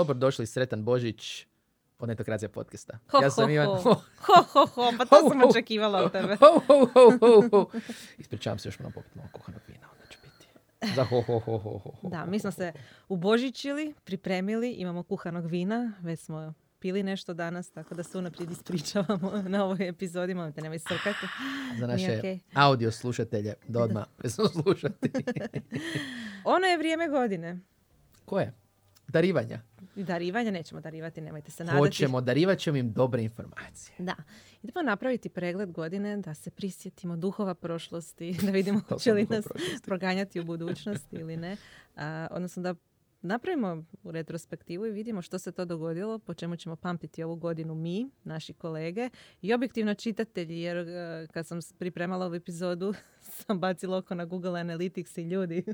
Dobro 0.00 0.14
došli, 0.14 0.46
sretan 0.46 0.84
Božić 0.84 1.46
od 1.98 2.08
Netokracija 2.08 2.48
podcasta. 2.48 2.98
Ho, 3.08 3.18
ja 3.18 3.30
sam 3.30 3.44
ho, 3.44 3.50
Ivan... 3.50 3.66
ho. 3.66 3.76
Ho, 4.18 4.42
ho, 4.44 4.66
ho, 4.66 4.92
pa 4.98 5.04
to 5.04 5.16
Ho, 5.22 5.28
sam 5.28 5.40
ho. 5.40 5.48
očekivala 5.48 5.98
od 5.98 6.12
tebe. 6.12 6.36
Ho, 6.36 6.60
ho, 6.68 6.88
ho, 6.94 7.18
ho, 7.20 7.48
ho. 7.52 7.70
Ispričavam 8.18 8.58
se, 8.58 8.68
još 8.68 8.78
moram 8.78 8.92
popiti 8.92 9.18
malo 9.18 9.28
kuhanog 9.32 9.60
vina, 9.68 9.86
onda 9.92 10.06
će 10.06 10.18
biti. 10.22 10.46
Za 10.94 11.04
ho, 11.04 11.20
ho, 11.20 11.38
ho, 11.38 11.58
ho, 11.58 11.78
ho, 11.78 11.92
Da, 12.02 12.24
mi 12.24 12.38
smo 12.38 12.50
se 12.50 12.72
ho. 12.72 12.78
ubožičili, 13.08 13.94
pripremili, 14.04 14.70
imamo 14.70 15.02
kuhanog 15.02 15.46
vina, 15.46 15.92
već 16.00 16.20
smo 16.20 16.54
pili 16.78 17.02
nešto 17.02 17.34
danas, 17.34 17.70
tako 17.70 17.94
da 17.94 18.02
se 18.02 18.18
unaprijed 18.18 18.50
ispričavamo 18.50 19.32
na 19.48 19.64
ovoj 19.64 19.88
epizodi, 19.88 20.34
molim 20.34 20.52
te 20.52 20.62
nemoj 20.62 20.78
srkati. 20.78 21.26
Za 21.78 21.86
naše 21.86 22.18
okej. 22.18 22.38
audio 22.54 22.90
slušatelje, 22.90 23.54
da 23.68 23.82
odmah 23.82 24.04
slušati. 24.52 25.10
Ono 26.44 26.66
je 26.66 26.78
vrijeme 26.78 27.08
godine. 27.08 27.58
Koje? 28.24 28.52
Darivanja. 29.08 29.60
Darivanja 29.96 30.50
nećemo 30.50 30.80
darivati, 30.80 31.20
nemojte 31.20 31.50
se 31.50 31.64
nadati. 31.64 31.78
Hoćemo, 31.78 32.20
darivat 32.20 32.58
ćemo 32.58 32.76
im 32.76 32.92
dobre 32.92 33.22
informacije. 33.22 33.94
Da. 33.98 34.14
Idemo 34.62 34.82
napraviti 34.82 35.28
pregled 35.28 35.72
godine 35.72 36.16
da 36.16 36.34
se 36.34 36.50
prisjetimo 36.50 37.16
duhova 37.16 37.54
prošlosti, 37.54 38.36
da 38.46 38.50
vidimo 38.50 38.80
hoće 38.88 39.12
li 39.12 39.26
nas 39.30 39.44
prošlosti. 39.44 39.86
proganjati 39.86 40.40
u 40.40 40.44
budućnosti 40.44 41.16
ili 41.16 41.36
ne. 41.36 41.56
A, 41.96 42.26
odnosno 42.30 42.62
da 42.62 42.74
napravimo 43.22 43.84
u 44.02 44.10
retrospektivu 44.10 44.86
i 44.86 44.90
vidimo 44.90 45.22
što 45.22 45.38
se 45.38 45.52
to 45.52 45.64
dogodilo, 45.64 46.18
po 46.18 46.34
čemu 46.34 46.56
ćemo 46.56 46.76
pamtiti 46.76 47.22
ovu 47.22 47.36
godinu 47.36 47.74
mi, 47.74 48.10
naši 48.24 48.52
kolege 48.52 49.10
i 49.42 49.54
objektivno 49.54 49.94
čitatelji, 49.94 50.60
jer 50.60 50.76
e, 50.76 51.26
kad 51.32 51.46
sam 51.46 51.58
pripremala 51.78 52.26
ovu 52.26 52.34
epizodu 52.34 52.94
sam 53.46 53.60
bacila 53.60 53.96
oko 53.96 54.14
na 54.14 54.24
Google 54.24 54.60
Analytics 54.60 55.20
i 55.20 55.28
ljudi. 55.28 55.64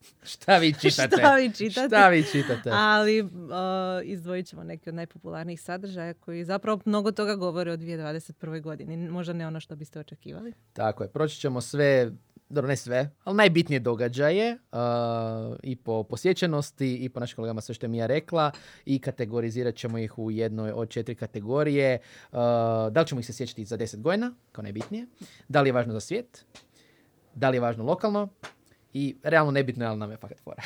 Šta 0.32 0.58
vi 0.58 0.74
čitate? 0.80 1.16
Šta 1.16 1.34
vi 1.34 1.52
čitate? 1.52 1.88
Šta 1.88 2.08
vi 2.08 2.24
čitate? 2.32 2.70
Ali 2.72 3.22
uh, 3.22 3.28
izdvojit 4.04 4.46
ćemo 4.46 4.64
neke 4.64 4.90
od 4.90 4.94
najpopularnijih 4.94 5.60
sadržaja 5.60 6.14
koji 6.14 6.44
zapravo 6.44 6.80
mnogo 6.84 7.12
toga 7.12 7.34
govore 7.34 7.72
o 7.72 7.76
2021. 7.76 8.60
godini. 8.60 8.96
Možda 8.96 9.32
ne 9.32 9.46
ono 9.46 9.60
što 9.60 9.76
biste 9.76 10.00
očekivali. 10.00 10.52
Tako 10.72 11.02
je, 11.02 11.08
proći 11.08 11.40
ćemo 11.40 11.60
sve, 11.60 12.10
dobro 12.48 12.68
ne 12.68 12.76
sve, 12.76 13.10
ali 13.24 13.36
najbitnije 13.36 13.80
događaje 13.80 14.58
uh, 14.72 14.78
i 15.62 15.76
po 15.76 16.02
posjećenosti 16.02 16.96
i 16.96 17.08
po 17.08 17.20
našim 17.20 17.36
kolegama 17.36 17.60
sve 17.60 17.74
što 17.74 17.86
je 17.86 17.90
Mija 17.90 18.06
rekla 18.06 18.50
i 18.84 18.98
kategorizirat 18.98 19.74
ćemo 19.74 19.98
ih 19.98 20.18
u 20.18 20.30
jednoj 20.30 20.72
od 20.72 20.88
četiri 20.88 21.14
kategorije. 21.14 21.98
Uh, 22.32 22.38
da 22.90 23.00
li 23.00 23.06
ćemo 23.06 23.20
ih 23.20 23.26
se 23.26 23.32
sjećati 23.32 23.64
za 23.64 23.78
10 23.78 24.00
godina, 24.00 24.32
kao 24.52 24.62
najbitnije, 24.62 25.06
da 25.48 25.60
li 25.60 25.68
je 25.68 25.72
važno 25.72 25.92
za 25.92 26.00
svijet, 26.00 26.44
da 27.34 27.50
li 27.50 27.56
je 27.56 27.60
važno 27.60 27.84
lokalno 27.84 28.28
i 28.92 29.16
realno 29.22 29.50
nebitno 29.50 29.84
je, 29.84 29.88
ali 29.88 29.98
nam 29.98 30.10
je 30.10 30.16
fakat 30.16 30.38
fora. 30.40 30.62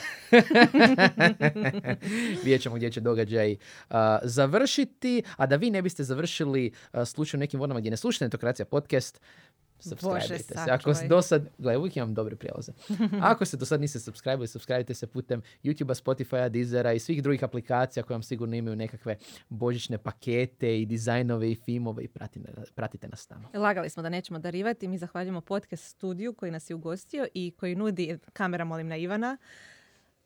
Vidjet 2.45 2.63
ćemo 2.63 2.77
gdje 2.77 2.91
će 2.91 3.01
događaj 3.01 3.53
uh, 3.53 3.97
završiti, 4.23 5.23
a 5.37 5.47
da 5.47 5.57
vi 5.57 5.71
ne 5.71 5.83
biste 5.83 6.05
završili 6.05 6.73
uh, 6.93 7.05
slučaju 7.05 7.39
nekim 7.39 7.61
vodama 7.61 7.81
gdje 7.81 7.91
ne 7.91 7.97
slušate 7.97 8.25
Netokracija 8.25 8.67
podcast, 8.67 9.21
subscribe 9.83 10.39
se. 10.39 10.55
Ako 10.71 10.93
do 11.09 11.23
sad, 11.23 11.49
gledaj, 11.59 11.77
uvijek 11.77 11.97
imam 11.97 12.15
dobre 12.15 12.37
prijelaze. 12.37 12.73
Ako 13.33 13.45
se 13.45 13.57
do 13.57 13.67
sad 13.67 13.81
niste 13.81 14.01
subscribe 14.01 14.47
subscribe 14.47 14.95
se 14.95 15.07
putem 15.07 15.43
YouTube-a, 15.65 15.95
Spotify-a, 15.95 16.49
Deezera 16.49 16.93
i 16.93 16.99
svih 16.99 17.23
drugih 17.23 17.45
aplikacija 17.45 18.03
koje 18.03 18.15
vam 18.15 18.23
sigurno 18.23 18.57
imaju 18.57 18.77
nekakve 18.77 19.17
božićne 19.49 19.99
pakete 19.99 20.81
i 20.81 20.87
dizajnove 20.87 21.51
i 21.51 21.55
filmove 21.55 22.05
i 22.05 22.09
pratite, 22.09 22.53
pratite 22.75 23.09
nas 23.09 23.27
tamo. 23.27 23.49
Lagali 23.55 23.91
smo 23.91 24.03
da 24.03 24.09
nećemo 24.09 24.39
darivati. 24.39 24.89
Mi 24.89 24.99
zahvaljujemo 24.99 25.41
podcast 25.41 25.85
studiju 25.85 26.33
koji 26.35 26.53
nas 26.53 26.71
je 26.71 26.75
ugostio 26.75 27.27
i 27.35 27.51
koji 27.51 27.77
nudi, 27.77 28.19
kamera 28.33 28.65
molim 28.65 28.89
na 28.89 28.97
Ivana, 28.97 29.37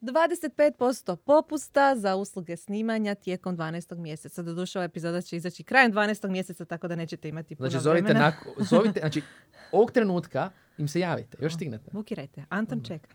25% 0.01 1.17
popusta 1.17 1.97
za 1.97 2.17
usluge 2.17 2.57
snimanja 2.57 3.15
tijekom 3.15 3.57
12. 3.57 3.97
mjeseca. 3.97 4.43
Doduše, 4.43 4.79
ova 4.79 4.85
epizoda 4.85 5.21
će 5.23 5.37
izaći 5.37 5.63
krajem 5.65 5.93
12. 5.93 6.29
mjeseca, 6.29 6.65
tako 6.65 6.89
da 6.89 6.97
nećete 6.97 7.29
imati 7.29 7.57
puno 7.57 7.71
Znači, 7.71 7.83
zovite, 7.83 8.03
vremena. 8.05 8.25
nako, 8.27 8.63
zovite, 8.65 9.01
znači, 9.01 9.23
ovog 9.73 9.91
trenutka 9.91 10.51
im 10.79 10.89
se 10.89 11.01
javite, 11.01 11.39
još 11.41 11.55
stignete. 11.55 11.91
Bukirajte. 11.93 12.45
Anton 12.49 12.83
čeka. 12.85 13.09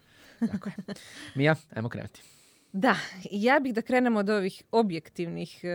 Tako 0.51 0.69
je. 0.69 0.75
Mija, 1.35 1.55
ajmo 1.75 1.89
krenuti. 1.89 2.21
Da, 2.73 2.95
ja 3.31 3.59
bih 3.59 3.73
da 3.73 3.81
krenemo 3.81 4.19
od 4.19 4.29
ovih 4.29 4.63
objektivnih 4.71 5.59
e, 5.63 5.69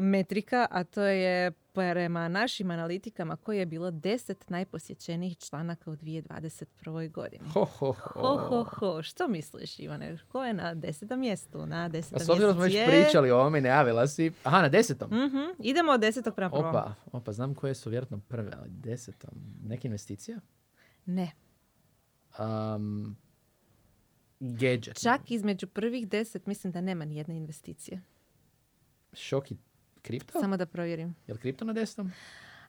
metrika, 0.00 0.66
a 0.70 0.84
to 0.84 1.02
je 1.02 1.52
prema 1.72 2.28
našim 2.28 2.70
analitikama 2.70 3.36
koje 3.36 3.58
je 3.58 3.66
bilo 3.66 3.90
10 3.90 4.34
najposjećenijih 4.48 5.38
članaka 5.38 5.90
u 5.90 5.96
2021. 5.96 6.66
godini. 7.10 7.44
Ho, 7.46 7.64
ho, 7.64 7.92
ho. 7.92 8.20
Ho, 8.20 8.36
ho, 8.38 8.64
ho. 8.64 9.02
Što 9.02 9.28
misliš, 9.28 9.78
Ivane? 9.78 10.18
Ko 10.28 10.44
je 10.44 10.52
na 10.54 10.74
desetom 10.74 11.20
mjestu? 11.20 11.66
Na 11.66 11.84
A 11.84 11.88
desetom 11.88 12.20
s 12.20 12.28
obzirom 12.28 12.52
smo 12.52 12.62
već 12.62 12.74
je- 12.74 12.86
pričali 12.86 13.30
o 13.30 13.36
ovome 13.36 13.60
najavila 13.60 14.06
si. 14.06 14.32
Aha, 14.44 14.62
na 14.62 14.68
desetom. 14.68 15.08
Mhm, 15.10 15.38
Idemo 15.60 15.92
od 15.92 16.00
desetog 16.00 16.34
prema 16.34 16.50
prvom. 16.50 16.66
Opa, 16.66 16.94
opa, 17.12 17.32
znam 17.32 17.54
koje 17.54 17.74
su 17.74 17.90
vjerojatno 17.90 18.18
prve, 18.18 18.50
ali 18.58 18.70
desetom. 18.70 19.30
Neka 19.62 19.88
investicija? 19.88 20.38
Ne. 21.06 21.30
Um, 22.38 23.16
gadget. 24.40 25.02
Čak 25.02 25.30
između 25.30 25.66
prvih 25.66 26.08
deset 26.08 26.46
mislim 26.46 26.72
da 26.72 26.80
nema 26.80 27.04
ni 27.04 27.16
jedne 27.16 27.36
investicije. 27.36 28.00
Šok 29.12 29.50
i 29.50 29.56
kripto? 30.02 30.40
Samo 30.40 30.56
da 30.56 30.66
provjerim. 30.66 31.14
Je 31.26 31.34
li 31.34 31.40
kripto 31.40 31.64
na 31.64 31.72
desetom? 31.72 32.12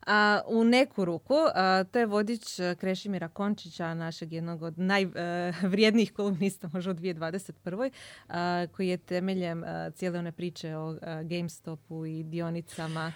A, 0.08 0.42
u 0.48 0.64
neku 0.64 1.06
ruku, 1.06 1.36
a, 1.56 1.84
to 1.92 2.00
je 2.00 2.06
vodič 2.06 2.60
e, 2.60 2.76
Krešimira 2.76 3.28
Končića, 3.28 3.94
našeg 3.94 4.34
jednog 4.34 4.62
od 4.64 4.80
najvrijednijih 4.80 6.14
kolumnista 6.18 6.70
možda 6.74 6.92
u 6.92 6.94
2021. 6.94 7.92
a, 8.28 8.66
koji 8.76 8.88
je 8.88 8.98
temeljem 8.98 9.64
a, 9.64 9.92
cijele 9.92 10.20
one 10.20 10.32
priče 10.32 10.76
o 10.76 10.96
a, 11.02 11.24
GameStopu 11.24 12.06
i 12.06 12.24
dionicama 12.24 13.14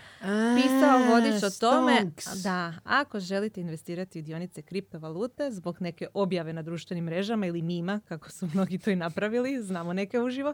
pisao 0.55 0.99
vodič 1.09 1.43
o 1.43 1.49
tome 1.59 1.97
Stonks. 1.99 2.43
da 2.43 2.73
ako 2.83 3.19
želite 3.19 3.61
investirati 3.61 4.19
u 4.19 4.21
dionice 4.21 4.61
kriptovalute 4.61 5.51
zbog 5.51 5.81
neke 5.81 6.07
objave 6.13 6.53
na 6.53 6.61
društvenim 6.61 7.05
mrežama 7.05 7.45
ili 7.45 7.61
mima, 7.61 7.99
kako 8.07 8.31
su 8.31 8.49
mnogi 8.53 8.77
to 8.77 8.89
i 8.89 8.95
napravili, 8.95 9.63
znamo 9.63 9.93
neke 9.93 10.19
uživo, 10.19 10.53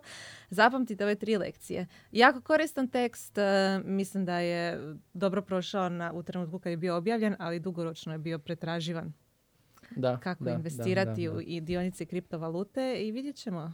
zapamtite 0.50 1.04
ove 1.04 1.16
tri 1.16 1.38
lekcije. 1.38 1.88
Jako 2.12 2.42
koristan 2.42 2.88
tekst, 2.88 3.38
e, 3.38 3.80
mislim 3.86 4.26
da 4.26 4.40
je 4.40 4.96
dobro 5.14 5.42
prošao 5.42 5.90
na, 5.90 6.14
u 6.14 6.27
trenutku 6.28 6.60
kad 6.60 6.72
je 6.72 6.78
bio 6.78 6.96
objavljen, 6.96 7.36
ali 7.40 7.60
dugoročno 7.60 8.12
je 8.12 8.20
bio 8.20 8.40
pretraživan 8.40 9.14
Da, 9.92 10.18
kako 10.18 10.44
da, 10.44 10.52
investirati 10.52 11.24
da, 11.24 11.32
da, 11.32 11.38
u 11.38 11.42
i 11.42 11.62
dionice 11.62 12.06
kriptovalute 12.06 12.96
i 12.98 13.12
vidjet 13.12 13.36
ćemo 13.36 13.74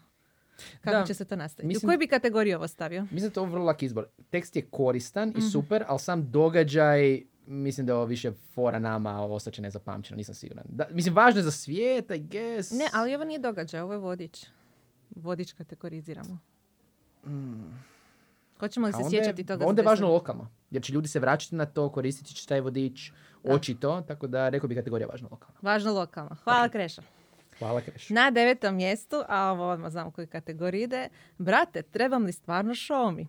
kako 0.81 0.97
Da. 0.97 1.05
će 1.05 1.13
se 1.13 1.25
to 1.25 1.35
nastaviti. 1.35 1.67
Mislim- 1.67 1.87
U 1.87 1.89
koju 1.89 1.99
bi 1.99 2.07
kategoriju 2.07 2.57
ovo 2.57 2.67
stavio? 2.67 3.01
Mislim 3.01 3.19
da 3.19 3.25
je 3.25 3.31
to 3.31 3.45
vrlo 3.45 3.65
lak 3.65 3.83
izbor. 3.83 4.07
Tekst 4.29 4.55
je 4.55 4.61
koristan 4.63 5.29
Mhm. 5.29 5.37
i 5.37 5.43
super, 5.43 5.83
ali 5.87 5.99
sam 5.99 6.31
događaj, 6.31 7.21
mislim 7.47 7.85
da 7.85 7.91
je 7.91 7.97
ovo 7.97 8.05
više 8.05 8.31
fora 8.53 8.79
nama, 8.79 9.19
ovo 9.19 9.35
ostaće 9.35 9.61
nezapamćeno, 9.61 10.17
nisam 10.17 10.35
siguran. 10.35 10.63
Da, 10.69 10.87
mislim, 10.91 11.15
važno 11.15 11.39
je 11.39 11.43
za 11.43 11.51
svijet, 11.51 12.11
I 12.11 12.19
guess. 12.21 12.71
Ne, 12.71 12.85
ali 12.93 13.15
ovo 13.15 13.23
nije 13.23 13.39
događaj, 13.39 13.81
ovo 13.81 13.93
je 13.93 13.99
vodič. 13.99 14.45
Vodič 15.11 15.53
kategoriziramo. 15.53 16.39
Hoćemo 18.63 18.87
li 18.87 18.93
se 18.93 18.99
sjećati 19.09 19.45
toga? 19.45 19.65
Onda 19.67 19.81
je 19.81 19.85
važno 19.85 20.07
lokalno, 20.07 20.47
jer 20.71 20.83
će 20.83 20.93
ljudi 20.93 21.07
se 21.07 21.19
vraćati 21.19 21.55
na 21.55 21.65
to, 21.65 21.89
koristiti 21.89 22.33
će 22.35 22.47
taj 22.47 22.61
vodič, 22.61 23.11
Da. 23.43 23.53
očito, 23.53 24.01
tako 24.07 24.27
da 24.27 24.49
rekao 24.49 24.67
bi 24.67 24.75
kategorija 24.75 25.07
važno 25.07 25.27
lokalno. 25.31 25.55
Važno 25.61 25.93
lokalno. 25.93 26.35
Hvala 26.43 26.69
Kreša. 26.69 27.01
Hvala 27.59 27.81
Kreš. 27.81 28.09
Na 28.09 28.31
devetom 28.31 28.75
mjestu, 28.75 29.23
a 29.27 29.51
ovo 29.51 29.69
odmah 29.71 29.91
znam 29.91 30.07
u 30.07 30.11
koju 30.11 30.27
kategoriju 30.27 30.83
ide. 30.83 31.09
Brate, 31.37 31.81
trebam 31.81 32.23
li 32.23 32.31
stvarno 32.31 32.73
show 32.73 33.15
mi? 33.15 33.27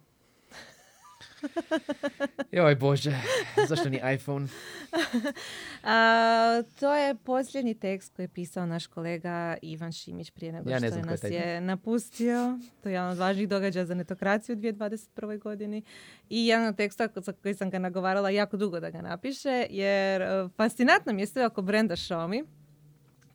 Joj 2.52 2.74
Bože, 2.74 3.20
zašto 3.68 3.88
ni 3.88 4.00
iPhone? 4.14 4.46
A, 5.82 6.62
to 6.80 6.94
je 6.94 7.14
posljednji 7.14 7.74
tekst 7.74 8.16
koji 8.16 8.24
je 8.24 8.28
pisao 8.28 8.66
naš 8.66 8.86
kolega 8.86 9.56
Ivan 9.62 9.92
Šimić 9.92 10.30
prije 10.30 10.52
nego 10.52 10.70
Ja 10.70 10.78
ne 10.78 10.88
što 10.88 10.98
je 10.98 11.04
nas 11.04 11.24
je 11.24 11.60
napustio. 11.60 12.58
To 12.82 12.88
je 12.88 12.92
jedan 12.92 13.10
od 13.10 13.18
važnijih 13.18 13.48
događaja 13.48 13.86
za 13.86 13.94
netokraciju 13.94 14.56
u 14.56 14.58
2021. 14.58 15.38
godini. 15.38 15.82
I 16.28 16.46
jedan 16.46 16.66
od 16.66 16.76
teksta 16.76 17.08
za 17.16 17.32
koji 17.32 17.54
sam 17.54 17.70
ga 17.70 17.78
nagovarala 17.78 18.30
jako 18.30 18.56
dugo 18.56 18.80
da 18.80 18.90
ga 18.90 19.02
napiše, 19.02 19.66
jer 19.70 20.22
e, 20.22 20.48
fascinantno 20.56 21.12
mi 21.12 21.22
je 21.22 21.26
sve 21.26 21.46
oko 21.46 21.62
brenda 21.62 21.96
Xiaomi. 21.96 22.44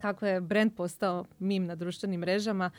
Kako 0.02 0.26
je 0.26 0.42
brand 0.42 0.76
postao 0.76 1.26
mim 1.40 1.66
na 1.66 1.76
društvenim 1.76 2.20
mrežama, 2.20 2.72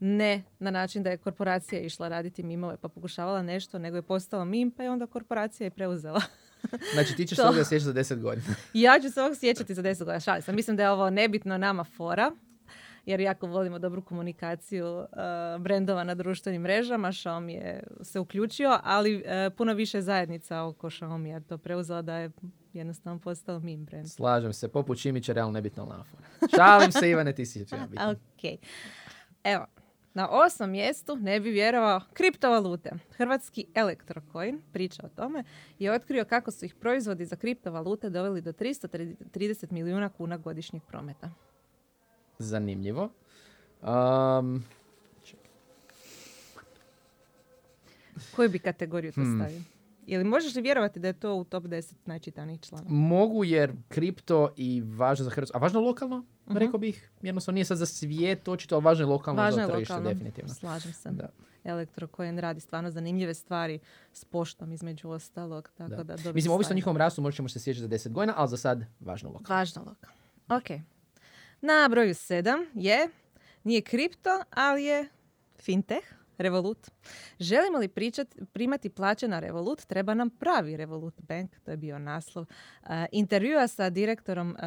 ne 0.00 0.42
na 0.58 0.70
način 0.70 1.02
da 1.02 1.10
je 1.10 1.16
korporacija 1.16 1.80
išla 1.80 2.08
raditi 2.08 2.42
mimove 2.42 2.76
pa 2.76 2.88
pokušavala 2.88 3.42
nešto, 3.42 3.78
nego 3.78 3.96
je 3.96 4.02
postao 4.02 4.44
mim 4.44 4.70
pa 4.70 4.82
je 4.82 4.90
onda 4.90 5.06
korporacija 5.06 5.66
i 5.66 5.70
preuzela 5.70 6.20
Znači 6.94 7.16
ti 7.16 7.26
ćeš 7.26 7.38
To. 7.38 7.52
se 7.52 7.64
sjećati 7.64 7.84
za 7.84 8.14
10 8.14 8.20
godina. 8.20 8.54
Ja 8.74 9.00
ću 9.02 9.10
se 9.10 9.22
ovog 9.22 9.36
sjećati 9.36 9.74
za 9.74 9.82
10 9.82 9.98
godina. 9.98 10.20
Šalim 10.20 10.42
se. 10.42 10.52
Mislim 10.52 10.76
da 10.76 10.82
je 10.82 10.90
ovo 10.90 11.10
nebitno 11.10 11.58
nama 11.58 11.84
fora. 11.84 12.30
Jer 13.06 13.20
jako 13.20 13.46
volimo 13.46 13.78
dobru 13.78 14.02
komunikaciju 14.02 14.86
uh, 14.86 15.06
brendova 15.60 16.04
na 16.04 16.14
društvenim 16.14 16.62
mrežama. 16.62 17.08
Xiaomi 17.08 17.50
je 17.50 17.82
se 18.02 18.20
uključio, 18.20 18.78
ali 18.84 19.16
uh, 19.16 19.22
puno 19.56 19.74
više 19.74 20.00
zajednica 20.00 20.62
oko 20.62 20.90
Xiaomi 20.90 21.26
je 21.26 21.40
to 21.40 21.58
preuzela 21.58 22.02
da 22.02 22.16
je 22.16 22.30
jednostavno 22.72 23.20
postao 23.20 23.58
meme 23.58 23.84
brand. 23.84 24.10
Slažem 24.10 24.52
se, 24.52 24.68
poput 24.68 25.00
Čimića, 25.00 25.32
realno 25.32 25.52
nebitno 25.52 25.84
lafora. 25.84 26.22
Šalim 26.56 26.92
se 26.92 27.10
Ivane, 27.10 27.32
ti 27.32 27.46
si 27.46 27.66
ja. 27.70 27.88
Ok. 28.10 28.60
Evo, 29.44 29.66
Na 30.14 30.28
osmom 30.30 30.70
mjestu, 30.70 31.16
ne 31.16 31.40
bi 31.40 31.50
vjerovao, 31.50 32.00
kriptovalute. 32.12 32.90
Hrvatski 33.16 33.66
Electrocoin, 33.74 34.60
priča 34.72 35.02
o 35.06 35.08
tome, 35.08 35.44
je 35.78 35.92
otkrio 35.92 36.24
kako 36.24 36.50
su 36.50 36.64
ih 36.64 36.74
proizvodi 36.74 37.24
za 37.24 37.36
kriptovalute 37.36 38.10
doveli 38.10 38.40
do 38.40 38.52
330 38.52 39.72
milijuna 39.72 40.08
kuna 40.08 40.36
godišnjeg 40.36 40.82
prometa. 40.82 41.30
Zanimljivo. 42.38 43.10
Um, 43.82 44.64
Koju 48.36 48.48
bi 48.48 48.58
kategoriju 48.58 49.12
to 49.12 49.20
Hmm. 49.20 49.38
stavio? 49.40 49.60
Ili 50.06 50.24
možeš 50.24 50.54
li 50.54 50.62
vjerovati 50.62 51.00
da 51.00 51.08
je 51.08 51.12
to 51.20 51.34
u 51.34 51.44
top 51.44 51.64
10 51.64 51.94
najčitanijih 52.06 52.60
članova? 52.60 52.90
mogu 52.90 53.44
jer 53.44 53.72
kripto 53.88 54.52
i 54.56 54.82
važno 54.86 55.24
za 55.24 55.30
Hrvatsku, 55.30 55.56
a 55.56 55.60
važno 55.60 55.80
lokalno, 55.80 56.24
rekao 56.56 56.78
bih. 56.78 57.10
Jednostavno 57.22 57.54
nije 57.54 57.64
sad 57.64 57.78
za 57.78 57.86
svijet 57.86 58.48
očito, 58.48 58.74
ali 58.74 58.84
važno 58.84 59.02
je 59.02 59.06
lokalno 59.06 59.42
Važno 59.42 59.66
za 59.66 59.72
tržište, 59.72 60.00
definitivno. 60.00 60.54
Slažem 60.54 60.92
se. 60.92 61.10
Da. 61.10 61.28
Electrocoin 61.64 62.38
radi 62.38 62.60
stvarno 62.60 62.90
zanimljive 62.90 63.34
stvari 63.34 63.78
s 64.12 64.24
poštom 64.24 64.72
između 64.72 65.08
ostalog. 65.08 65.70
Tako 65.74 66.04
da. 66.04 66.16
Da. 66.16 66.32
Mislim, 66.32 66.52
ovisno 66.52 66.72
o 66.72 66.74
njihovom 66.74 66.96
rastu 66.96 67.22
možda 67.22 67.36
ćemo 67.36 67.48
se 67.48 67.60
sjećati 67.60 67.82
za 67.82 67.88
10 67.88 68.12
godina, 68.12 68.34
ali 68.36 68.48
za 68.48 68.56
sad 68.56 68.84
važno 69.00 69.30
lokalno. 69.30 69.58
Važno 69.58 69.82
lokalno. 69.82 70.16
Ok. 70.48 70.80
Na 71.60 71.88
broju 71.90 72.14
sedam 72.14 72.58
je, 72.74 73.08
nije 73.64 73.80
kripto, 73.82 74.30
ali 74.50 74.84
je 74.84 75.08
fintech, 75.60 76.04
Revolut. 76.38 76.90
Želimo 77.40 77.78
li 77.78 77.88
pričat, 77.88 78.34
primati 78.52 78.90
plaće 78.90 79.28
na 79.28 79.40
Revolut, 79.40 79.84
treba 79.84 80.14
nam 80.14 80.30
pravi 80.30 80.76
Revolut 80.76 81.20
Bank, 81.20 81.50
to 81.64 81.70
je 81.70 81.76
bio 81.76 81.98
naslov. 81.98 82.44
Uh, 82.82 82.88
intervjua 83.12 83.68
sa 83.68 83.90
direktorom 83.90 84.50
uh, 84.50 84.58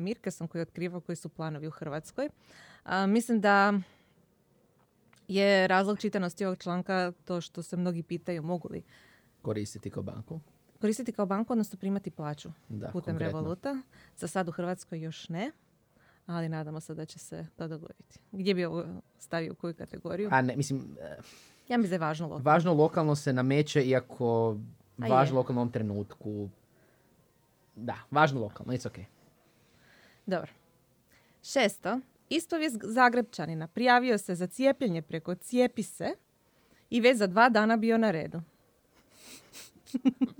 Mirkesom 0.00 0.48
koji 0.48 0.60
je 0.60 0.62
otkrivao 0.62 1.00
koji 1.00 1.16
su 1.16 1.28
planovi 1.28 1.66
u 1.66 1.70
Hrvatskoj. 1.70 2.28
Uh, 2.84 2.90
mislim 3.08 3.40
da 3.40 3.72
je 5.28 5.66
razlog 5.68 5.98
čitanosti 5.98 6.44
ovog 6.44 6.58
članka 6.58 7.12
to 7.24 7.40
što 7.40 7.62
se 7.62 7.76
mnogi 7.76 8.02
pitaju 8.02 8.42
mogu 8.42 8.68
li 8.70 8.82
Koristiti 9.42 9.90
kao 9.90 10.02
banku. 10.02 10.40
koristiti 10.80 11.12
kao 11.12 11.26
banku, 11.26 11.52
odnosno 11.52 11.78
primati 11.78 12.10
plaću 12.10 12.48
Da, 12.68 12.88
putem 12.88 13.12
konkretno. 13.14 13.38
Revoluta. 13.38 13.82
Za 14.16 14.28
sad 14.28 14.48
u 14.48 14.52
Hrvatskoj 14.52 15.00
još 15.00 15.28
ne, 15.28 15.52
ali 16.30 16.48
nadamo 16.48 16.80
se 16.80 16.94
da 16.94 17.04
će 17.04 17.18
se 17.18 17.46
to 17.56 17.68
dogoditi. 17.68 18.18
Gdje 18.32 18.54
bi 18.54 18.64
ovo 18.64 18.84
stavio 19.18 19.52
u 19.52 19.56
koju 19.56 19.74
kategoriju? 19.74 20.28
A 20.32 20.42
ne, 20.42 20.56
mislim, 20.56 20.96
e, 21.00 21.16
Ja 21.68 21.78
mislim 21.78 21.90
da 21.90 21.94
je 21.94 22.08
važno 22.08 22.26
lokalno. 22.26 22.44
važno 22.44 22.74
lokalno 22.74 23.16
se 23.16 23.32
nameće, 23.32 23.82
iako 23.82 24.56
A 24.98 25.08
važno 25.08 25.34
je. 25.34 25.38
lokalno 25.38 25.60
u 25.60 25.62
ovom 25.62 25.72
trenutku. 25.72 26.48
Da, 27.76 27.96
važno 28.10 28.40
lokalno, 28.40 28.72
it's 28.72 28.88
okay. 28.90 29.04
Dobro. 30.26 30.50
Šesto. 31.42 32.00
Ispovijest 32.28 32.76
Zagrebčanina 32.82 33.66
prijavio 33.66 34.18
se 34.18 34.34
za 34.34 34.46
cijepljenje 34.46 35.02
preko 35.02 35.34
Cijepi 35.34 35.82
se 35.82 36.10
i 36.90 37.00
već 37.00 37.18
za 37.18 37.26
dva 37.26 37.48
dana 37.48 37.76
bio 37.76 37.98
na 37.98 38.10
redu. 38.10 38.40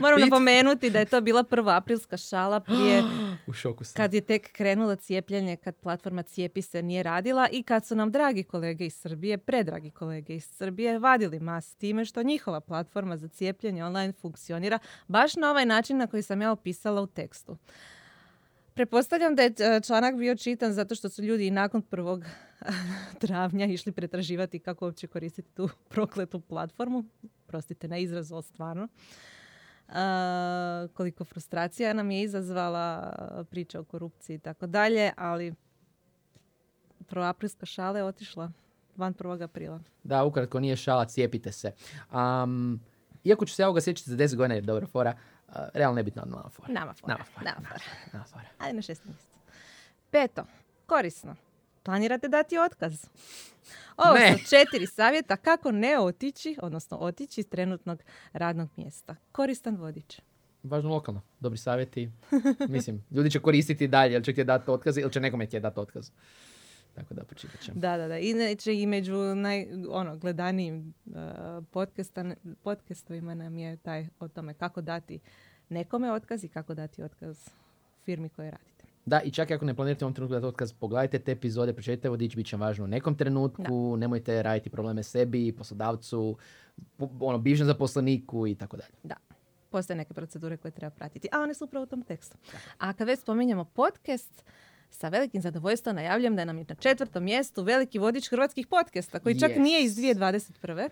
Moram 0.00 0.18
Pit- 0.18 0.24
napomenuti 0.24 0.90
da 0.90 0.98
je 0.98 1.04
to 1.04 1.20
bila 1.20 1.44
prva 1.44 1.76
aprilska 1.76 2.16
šala 2.16 2.60
prije 2.60 3.02
U 3.46 3.52
šoku 3.52 3.84
sam. 3.84 3.94
kad 3.96 4.14
je 4.14 4.20
tek 4.20 4.52
krenulo 4.52 4.96
cijepljenje, 4.96 5.56
kad 5.56 5.76
platforma 5.76 6.22
Cijepi 6.22 6.62
se 6.62 6.82
nije 6.82 7.02
radila 7.02 7.48
i 7.52 7.62
kad 7.62 7.86
su 7.86 7.94
nam 7.94 8.10
dragi 8.12 8.42
kolege 8.42 8.86
iz 8.86 8.94
Srbije, 8.94 9.38
predragi 9.38 9.90
kolege 9.90 10.34
iz 10.34 10.44
Srbije, 10.44 10.98
vadili 10.98 11.40
mas 11.40 11.74
time 11.74 12.04
što 12.04 12.22
njihova 12.22 12.60
platforma 12.60 13.16
za 13.16 13.28
cijepljenje 13.28 13.84
online 13.84 14.12
funkcionira 14.12 14.78
baš 15.08 15.36
na 15.36 15.50
ovaj 15.50 15.66
način 15.66 15.96
na 15.96 16.06
koji 16.06 16.22
sam 16.22 16.42
ja 16.42 16.52
opisala 16.52 17.02
u 17.02 17.06
tekstu. 17.06 17.56
Pretpostavljam 18.74 19.34
da 19.34 19.42
je 19.42 19.54
e, 19.58 19.80
članak 19.80 20.16
bio 20.16 20.36
čitan 20.36 20.72
zato 20.72 20.94
što 20.94 21.08
su 21.08 21.22
ljudi 21.22 21.46
i 21.46 21.50
nakon 21.50 21.82
prvog 21.82 22.24
travnja 23.20 23.66
išli 23.66 23.92
pretraživati 23.92 24.58
kako 24.58 24.84
uopće 24.84 25.06
koristiti 25.06 25.54
tu 25.54 25.68
prokletu 25.88 26.40
platformu. 26.40 27.04
Prostite 27.46 27.88
na 27.88 27.98
izrazu, 27.98 28.42
stvarno. 28.42 28.88
Koliko 30.94 31.24
frustracija 31.24 31.92
nam 31.92 32.10
je 32.10 32.22
izazvala 32.22 33.12
priča 33.50 33.80
o 33.80 33.84
korupciji 33.84 34.34
i 34.34 34.38
tako 34.38 34.66
dalje, 34.66 35.12
ali 35.16 35.54
proaprilska 37.06 37.66
šala 37.66 37.98
je 37.98 38.04
otišla 38.04 38.52
van 38.96 39.14
1. 39.14 39.44
aprila. 39.44 39.80
Da, 40.02 40.24
ukratko 40.24 40.60
nije 40.60 40.76
šala, 40.76 41.04
cijepite 41.04 41.52
se. 41.52 41.72
Um, 42.12 42.80
iako 43.24 43.46
ću 43.46 43.54
se 43.54 43.62
ja 43.62 43.66
ovoga 43.66 43.80
sjećati 43.80 44.10
za 44.10 44.16
10 44.16 44.36
godina 44.36 44.54
jer 44.54 44.62
je 44.62 44.66
dobra 44.66 44.86
fora, 44.86 45.14
uh, 45.48 45.54
realno 45.74 45.96
nebitno 45.96 46.22
nama 46.26 46.48
fora. 46.48 46.72
Nama 46.72 46.94
fora. 46.94 47.14
Nama 47.14 47.24
fora. 47.24 47.50
Nama 47.50 47.66
fora. 47.68 47.84
Nama 48.12 48.24
fora. 48.24 48.46
Ajde 48.58 48.76
na 48.76 48.82
šestom 48.82 49.10
mjestu. 49.10 49.38
Peto. 50.10 50.44
Korisno. 50.86 51.36
Planirate 51.82 52.28
dati 52.28 52.58
otkaz? 52.58 53.04
Ovo 53.96 54.14
Ne. 54.14 54.38
su 54.38 54.50
četiri 54.50 54.86
savjeta 54.86 55.36
kako 55.36 55.70
ne 55.70 55.98
otići, 55.98 56.56
odnosno 56.62 56.96
otići 56.96 57.40
iz 57.40 57.48
trenutnog 57.48 58.02
radnog 58.32 58.68
mjesta. 58.76 59.16
Koristan 59.32 59.76
vodič. 59.76 60.20
Važno 60.62 60.90
lokalno. 60.90 61.22
Dobri 61.40 61.58
savjeti. 61.58 62.10
Mislim, 62.68 63.04
ljudi 63.10 63.30
će 63.30 63.40
koristiti 63.40 63.88
dalje, 63.88 64.14
ili 64.14 64.24
će 64.24 64.32
ti 64.34 64.44
dati 64.44 64.70
otkaz, 64.70 64.98
ili 64.98 65.12
će 65.12 65.20
nekome 65.20 65.46
ti 65.46 65.60
dati 65.60 65.80
otkaz. 65.80 66.10
Tako 66.94 67.14
da 67.14 67.24
počitat 67.24 67.60
ćemo. 67.60 67.80
Da, 67.80 67.96
da, 67.96 68.08
da. 68.08 68.18
Inače 68.18 68.74
i 68.74 68.86
među 68.86 69.14
naj, 69.14 69.66
ono, 69.90 70.16
gledanijim 70.16 70.94
uh, 71.06 71.14
podcastovima 72.62 73.34
nam 73.34 73.58
je 73.58 73.76
taj 73.76 74.08
o 74.20 74.28
tome 74.28 74.54
kako 74.54 74.80
dati 74.80 75.20
nekome 75.68 76.12
otkaz 76.12 76.44
i 76.44 76.48
kako 76.48 76.74
dati 76.74 77.02
otkaz 77.02 77.48
firmi 78.04 78.28
koje 78.28 78.50
radite. 78.50 78.79
Da, 79.06 79.20
i 79.20 79.30
čak 79.30 79.50
i 79.50 79.54
ako 79.54 79.64
ne 79.64 79.74
planirate 79.74 80.04
u 80.04 80.06
ovom 80.06 80.14
trenutku 80.14 80.34
dati 80.34 80.46
otkaz, 80.46 80.72
pogledajte 80.72 81.18
te 81.18 81.32
epizode, 81.32 81.72
pročitajte 81.72 82.08
vodič, 82.08 82.36
bit 82.36 82.46
će 82.46 82.56
vam 82.56 82.60
važno 82.60 82.84
u 82.84 82.88
nekom 82.88 83.14
trenutku, 83.14 83.62
nemojte 83.96 84.42
raditi 84.42 84.70
probleme 84.70 85.02
sebi, 85.02 85.52
poslodavcu, 85.52 86.36
po- 86.96 87.10
ono, 87.20 87.38
bivšem 87.38 87.66
zaposleniku 87.66 88.46
i 88.46 88.54
tako 88.54 88.76
dalje. 88.76 88.92
Da. 89.02 89.14
Postoje 89.70 89.96
neke 89.96 90.14
procedure 90.14 90.56
koje 90.56 90.72
treba 90.72 90.90
pratiti, 90.90 91.28
a 91.32 91.40
one 91.40 91.54
su 91.54 91.64
upravo 91.64 91.82
u 91.82 91.88
tom 91.88 92.02
tekstu. 92.02 92.36
A 92.78 92.92
kad 92.92 93.06
već 93.06 93.20
spominjemo 93.20 93.64
podcast, 93.64 94.44
sa 94.90 95.08
velikim 95.08 95.42
zadovoljstvom 95.42 95.94
najavljam 95.96 96.36
da 96.36 96.44
nam 96.44 96.58
je 96.58 96.64
na 96.68 96.74
četvrtom 96.74 97.24
mjestu 97.24 97.62
veliki 97.62 97.98
vodič 97.98 98.28
hrvatskih 98.28 98.66
podcasta, 98.66 99.18
koji 99.18 99.40
čak 99.40 99.50
Yes. 99.50 99.58
nije 99.58 99.84
iz 99.84 99.96
2021. 99.96 100.88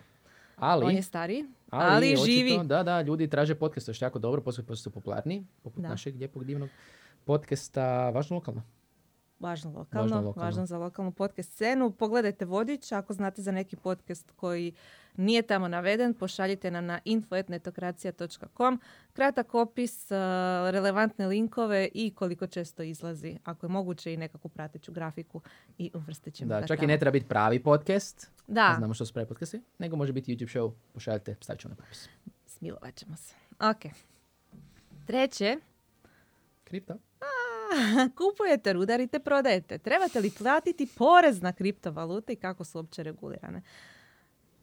Ali, 0.56 0.84
On 0.84 0.94
je 0.94 1.02
stariji, 1.02 1.44
ali, 1.70 1.84
ali, 1.86 2.06
očito, 2.08 2.24
živi. 2.26 2.58
Da, 2.64 2.82
da, 2.82 3.02
ljudi 3.02 3.28
traže 3.28 3.54
podcast, 3.54 3.84
što 3.84 4.04
je 4.04 4.06
jako 4.06 4.18
dobro, 4.18 4.40
poslije 4.40 4.76
su 4.76 4.90
popularni, 4.90 5.46
poput 5.62 5.82
Da. 5.82 5.88
našeg 5.88 6.16
lijepog 6.16 6.44
divnog 6.44 6.68
podcasta, 7.28 7.84
važno 8.10 8.36
lokalno. 8.36 8.62
Važno 9.38 9.70
lokalno, 9.70 10.02
Važno 10.02 10.16
važno, 10.16 10.28
lokalno. 10.28 10.66
za 10.66 10.78
lokalnu 10.78 11.12
podcast 11.12 11.52
scenu. 11.52 11.90
Pogledajte 11.92 12.44
vodič, 12.44 12.92
ako 12.92 13.12
znate 13.12 13.42
za 13.42 13.52
neki 13.52 13.76
podcast 13.76 14.32
koji 14.32 14.72
nije 15.16 15.42
tamo 15.42 15.68
naveden, 15.68 16.14
pošaljite 16.14 16.70
nam 16.70 16.86
na 16.86 17.00
info.netokracija.com 17.04 18.80
kratak 19.12 19.54
opis, 19.54 20.04
uh, 20.04 20.16
relevantne 20.70 21.26
linkove 21.26 21.88
i 21.94 22.10
koliko 22.10 22.46
često 22.46 22.82
izlazi, 22.82 23.36
ako 23.44 23.66
je 23.66 23.70
moguće 23.70 24.14
i 24.14 24.16
nekakvu 24.16 24.48
prateću 24.48 24.92
grafiku 24.92 25.40
i 25.78 25.90
uvrstit 25.94 26.34
ćemo 26.34 26.48
Da, 26.48 26.60
ga 26.60 26.66
čak 26.66 26.78
i 26.78 26.80
tamo. 26.80 26.88
ne 26.88 26.98
treba 26.98 27.12
biti 27.12 27.28
pravi 27.28 27.62
podcast, 27.62 28.30
Da, 28.46 28.74
znamo 28.78 28.94
što 28.94 29.06
su 29.06 29.12
pravi 29.12 29.28
podcasti, 29.28 29.62
nego 29.78 29.96
može 29.96 30.12
biti 30.12 30.36
YouTube 30.36 30.54
show, 30.54 30.72
pošaljite, 30.94 31.36
stavit 31.40 31.60
ću 31.60 31.68
na 31.68 31.74
popis. 31.74 32.08
smilovat 32.46 32.94
ćemo 32.94 33.16
se. 33.16 33.34
Ok. 33.60 33.92
Treće, 35.06 35.56
Kripto? 36.64 36.94
kupujete, 38.18 38.72
rudarite, 38.72 39.18
prodajete. 39.18 39.78
Trebate 39.78 40.20
li 40.20 40.30
platiti 40.30 40.88
porez 40.98 41.42
na 41.42 41.52
kriptovalute 41.52 42.32
i 42.32 42.36
kako 42.36 42.64
su 42.64 42.78
uopće 42.78 43.02
regulirane? 43.02 43.62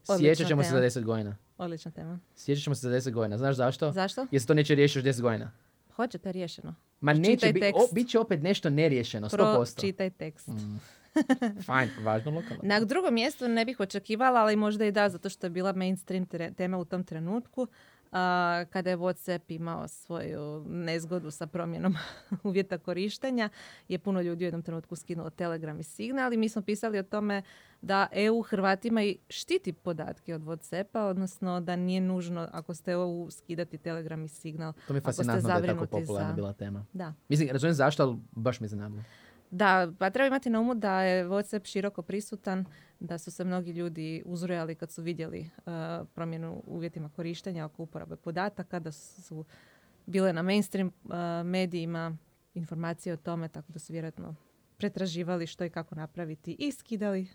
Odlična 0.08 0.34
Sjećat 0.34 0.48
ćemo 0.48 0.62
se 0.62 0.70
za 0.70 1.00
10 1.00 1.04
godina. 1.04 1.36
Odlična 1.58 1.90
tema. 1.90 2.18
Sjećat 2.36 2.64
ćemo 2.64 2.74
se 2.74 2.80
za 2.80 3.10
10 3.10 3.12
godina. 3.12 3.38
Znaš 3.38 3.56
zašto? 3.56 3.92
Zašto? 3.92 4.26
Jer 4.30 4.42
se 4.42 4.46
to 4.46 4.54
neće 4.54 4.74
riješiti 4.74 5.08
još 5.08 5.16
10 5.16 5.20
godina. 5.22 5.52
Hoće, 5.96 6.18
to 6.18 6.28
je 6.28 6.32
riješeno. 6.32 6.74
Ma 7.00 7.12
neće 7.12 7.52
tekst. 7.52 7.94
bit 7.94 8.08
će 8.08 8.18
opet 8.18 8.42
nešto 8.42 8.70
neriješeno, 8.70 9.28
100%. 9.28 9.74
Pročitaj 9.74 10.10
tekst. 10.10 10.48
Mm. 10.48 10.80
Fajn, 11.66 11.90
važno 12.02 12.30
lokalno. 12.30 12.60
Na 12.62 12.80
drugom 12.80 13.14
mjestu 13.14 13.48
ne 13.48 13.64
bih 13.64 13.80
očekivala, 13.80 14.40
ali 14.40 14.56
možda 14.56 14.84
i 14.84 14.92
da, 14.92 15.08
zato 15.08 15.28
što 15.28 15.46
je 15.46 15.50
bila 15.50 15.72
mainstream 15.72 16.26
tre- 16.26 16.54
tema 16.54 16.78
u 16.78 16.84
tom 16.84 17.04
trenutku. 17.04 17.66
A, 18.16 18.64
kada 18.64 18.90
je 18.90 18.96
WhatsApp 18.96 19.40
imao 19.48 19.88
svoju 19.88 20.64
nezgodu 20.66 21.30
sa 21.30 21.46
promjenom 21.46 21.94
uvjeta 22.42 22.78
korištenja, 22.78 23.48
je 23.88 23.98
puno 23.98 24.20
ljudi 24.20 24.44
u 24.44 24.46
jednom 24.46 24.62
trenutku 24.62 24.96
skinulo 24.96 25.30
Telegram 25.30 25.80
i 25.80 25.84
Signal 25.84 26.32
i 26.32 26.36
mi 26.36 26.48
smo 26.48 26.62
pisali 26.62 26.98
o 26.98 27.02
tome 27.02 27.42
da 27.82 28.06
EU 28.12 28.42
Hrvatima 28.42 29.02
i 29.02 29.18
štiti 29.28 29.72
podatke 29.72 30.34
od 30.34 30.42
WhatsAppa, 30.42 30.98
odnosno 31.00 31.60
da 31.60 31.76
nije 31.76 32.00
nužno 32.00 32.48
ako 32.52 32.74
ste 32.74 32.92
EU 32.92 33.30
skidati 33.30 33.78
Telegram 33.78 34.24
i 34.24 34.28
Signal. 34.28 34.72
To 34.86 34.92
mi 34.92 34.96
je 34.96 35.00
fascinantno 35.00 35.48
da 35.50 35.54
je 35.56 35.66
tako 35.66 35.86
popularna 35.86 36.28
za- 36.28 36.34
bila 36.34 36.52
tema. 36.52 36.84
Da. 36.92 37.12
Mislim, 37.28 37.48
razumijem 37.48 37.74
zašto, 37.74 38.02
ali 38.02 38.16
baš 38.32 38.60
mi 38.60 38.64
je 38.64 38.68
zanimljivo. 38.68 39.04
Da, 39.50 39.92
pa 39.98 40.10
treba 40.10 40.26
imati 40.26 40.50
na 40.50 40.60
umu 40.60 40.74
da 40.74 41.02
je 41.02 41.24
WhatsApp 41.24 41.66
široko 41.66 42.02
prisutan, 42.02 42.64
da 43.00 43.18
su 43.18 43.30
se 43.30 43.44
mnogi 43.44 43.70
ljudi 43.70 44.22
uzrojali 44.26 44.74
kad 44.74 44.90
su 44.90 45.02
vidjeli 45.02 45.40
uh, 45.56 45.72
promjenu 46.14 46.62
uvjetima 46.66 47.08
korištenja 47.08 47.64
oko 47.64 47.82
uporabe 47.82 48.16
podataka, 48.16 48.78
da 48.78 48.92
su 48.92 49.44
bile 50.06 50.32
na 50.32 50.42
mainstream 50.42 50.86
uh, 51.04 51.12
medijima 51.44 52.16
informacije 52.54 53.12
o 53.12 53.16
tome, 53.16 53.48
tako 53.48 53.72
da 53.72 53.78
su 53.78 53.92
vjerojatno 53.92 54.34
pretraživali 54.76 55.46
što 55.46 55.64
i 55.64 55.70
kako 55.70 55.94
napraviti 55.94 56.56
i 56.58 56.72
skidali 56.72 57.28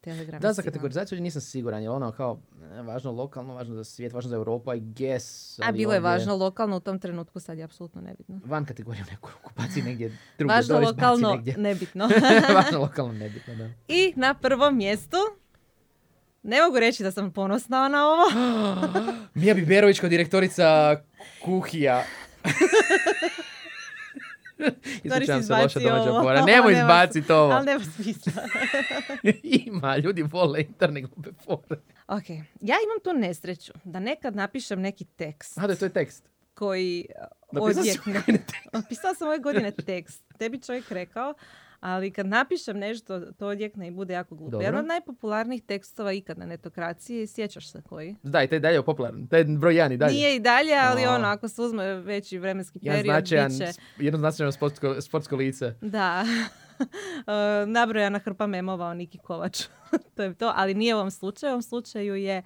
Telegram. 0.00 0.40
Da, 0.40 0.48
za 0.48 0.54
silan. 0.54 0.64
kategorizaciju 0.64 1.20
nisam 1.20 1.40
siguran, 1.42 1.82
je 1.82 1.90
ono 1.90 2.12
kao 2.12 2.38
e, 2.78 2.82
važno 2.82 3.12
lokalno, 3.12 3.54
važno 3.54 3.74
za 3.74 3.84
svijet, 3.84 4.12
važno 4.12 4.28
za 4.28 4.36
Europu, 4.36 4.74
I 4.74 4.80
guess. 4.80 5.58
A 5.58 5.72
bilo 5.72 5.92
je 5.92 5.98
ovdje 5.98 6.10
važno 6.10 6.36
lokalno 6.36 6.76
u 6.76 6.80
tom 6.80 6.98
trenutku, 6.98 7.40
sad 7.40 7.58
je 7.58 7.64
apsolutno 7.64 8.00
nebitno. 8.00 8.40
Van 8.44 8.64
kategorije 8.64 9.04
u 9.08 9.10
nekoj 9.10 9.32
okupaciji 9.44 9.82
negdje 9.82 10.08
drugdje. 10.38 10.54
Važno 10.56 10.74
baci 10.74 10.86
lokalno, 10.86 11.30
negdje. 11.30 11.54
nebitno. 11.58 12.08
važno 12.56 12.78
lokalno 12.78 13.12
nebitno, 13.12 13.54
da. 13.54 13.68
I 13.94 14.12
na 14.16 14.34
prvom 14.34 14.76
mjestu, 14.76 15.16
ne 16.42 16.62
mogu 16.62 16.78
reći 16.78 17.02
da 17.02 17.10
sam 17.10 17.32
ponosna 17.32 17.88
na 17.88 18.06
ovo, 18.08 18.24
Mija 19.34 19.54
Biberović 19.54 20.00
kao 20.00 20.08
direktorica 20.08 20.96
kuhija. 21.44 22.04
Ispričavam 25.04 25.42
se, 25.42 25.52
loša 25.52 25.80
domaća 25.80 26.10
ovo. 26.10 26.22
fora. 26.22 26.44
Nemoj 26.52 26.72
izbaciti 26.72 27.32
ovo. 27.32 27.52
ali 27.52 27.66
nema 27.66 27.84
smisla. 27.84 28.42
Ima, 29.66 29.96
ljudi 29.96 30.22
vole 30.22 30.60
interne 30.60 31.00
glupe 31.00 31.30
fore. 31.44 31.80
ok, 32.08 32.28
ja 32.60 32.76
imam 32.84 33.00
tu 33.04 33.12
nesreću 33.12 33.72
da 33.84 34.00
nekad 34.00 34.36
napišem 34.36 34.80
neki 34.80 35.04
tekst 35.04 35.58
A 35.58 35.66
da, 35.66 35.76
to 35.76 35.84
je 35.84 35.88
tekst. 35.92 36.24
koji 36.54 37.06
odjekne. 37.52 38.12
godine 38.12 38.38
tekst. 38.38 38.88
Pisala 38.88 39.14
sam 39.14 39.28
ove 39.28 39.38
godine 39.38 39.70
tekst. 39.70 40.24
Tebi 40.38 40.60
čovjek 40.62 40.90
rekao, 40.90 41.34
ali 41.80 42.10
kad 42.10 42.26
napišem 42.26 42.78
nešto, 42.78 43.20
to 43.20 43.46
odjekne 43.46 43.88
i 43.88 43.90
bude 43.90 44.14
jako 44.14 44.34
glupo. 44.34 44.50
Dobro. 44.50 44.64
Jedan 44.64 44.80
od 44.80 44.86
najpopularnijih 44.86 45.62
tekstova 45.62 46.12
ikad 46.12 46.38
na 46.38 46.46
netokraciji, 46.46 47.26
sjećaš 47.26 47.72
se 47.72 47.82
koji? 47.82 48.16
Da, 48.22 48.42
i 48.42 48.48
taj 48.48 48.60
dalje 48.60 48.74
je 48.74 48.82
popularan. 48.82 49.26
Taj 49.26 49.44
broj 49.44 49.76
jedan 49.76 49.92
i 49.92 49.96
dalje. 49.96 50.12
Nije 50.12 50.36
i 50.36 50.40
dalje, 50.40 50.74
ali 50.74 51.04
A. 51.04 51.14
ono, 51.14 51.26
ako 51.28 51.48
se 51.48 51.62
uzme 51.62 51.94
veći 51.94 52.38
vremenski 52.38 52.80
period, 52.80 53.04
značajan, 53.04 53.48
bit 53.48 53.58
će... 53.58 53.80
jedno 53.98 54.18
značajno 54.18 54.52
sportsko, 54.52 55.00
sportsko 55.00 55.36
lice. 55.36 55.74
Da. 55.80 56.24
E, 57.26 57.66
Nabrojana 57.66 58.18
hrpa 58.18 58.46
memova 58.46 58.86
o 58.86 58.94
Niki 58.94 59.18
Kovač. 59.18 59.62
to 60.16 60.22
je 60.22 60.34
to, 60.34 60.52
ali 60.56 60.74
nije 60.74 60.94
u 60.94 60.98
ovom 60.98 61.10
slučaju. 61.10 61.50
U 61.50 61.52
ovom 61.52 61.62
slučaju 61.62 62.14
je 62.14 62.42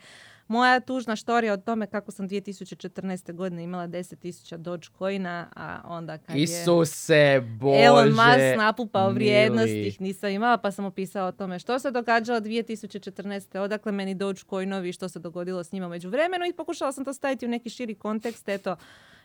moja 0.49 0.81
tužna 0.81 1.17
štorija 1.17 1.53
o 1.53 1.57
tome 1.57 1.87
kako 1.87 2.11
sam 2.11 2.29
2014. 2.29 3.33
godine 3.33 3.65
imala 3.65 3.89
10.000 3.89 4.57
Dogecoina, 4.57 5.49
a 5.57 5.81
onda 5.85 6.19
kad 6.19 6.37
je 6.37 6.43
Isuse 6.43 7.41
Bože. 7.61 7.83
Elon 7.83 8.09
Musk 8.09 8.59
napupao 8.59 9.07
mili. 9.07 9.15
vrijednost 9.15 9.73
ih 9.73 10.01
nisam 10.01 10.31
imala, 10.31 10.59
pa 10.59 10.71
sam 10.71 10.85
opisala 10.85 11.29
o 11.29 11.33
tome 11.33 11.59
što 11.59 11.79
se 11.79 11.91
događalo 11.91 12.41
2014. 12.41 13.59
Odakle 13.59 13.93
meni 13.93 14.15
Dogecoinovi, 14.15 14.93
što 14.93 15.09
se 15.09 15.19
dogodilo 15.19 15.65
s 15.65 15.73
njima 15.73 15.89
među 15.89 16.09
vremenu 16.09 16.47
i 16.47 16.53
pokušala 16.53 16.93
sam 16.93 17.05
to 17.05 17.13
staviti 17.13 17.47
u 17.47 17.49
neki 17.49 17.71
širi 17.71 17.95
kontekst. 17.95 18.49
Eto, 18.49 18.77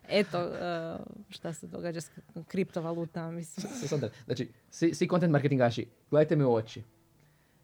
eto 0.09 0.37
e, 0.37 0.97
šta 1.29 1.53
se 1.53 1.67
događa 1.67 2.01
s 2.01 2.09
kriptovalutama, 2.47 3.31
mislim. 3.31 3.67
Znači, 4.25 4.49
svi, 4.69 4.93
svi 4.93 5.07
content 5.07 5.31
marketingaši, 5.31 5.87
gledajte 6.09 6.35
mi 6.35 6.43
u 6.43 6.53
oči. 6.53 6.83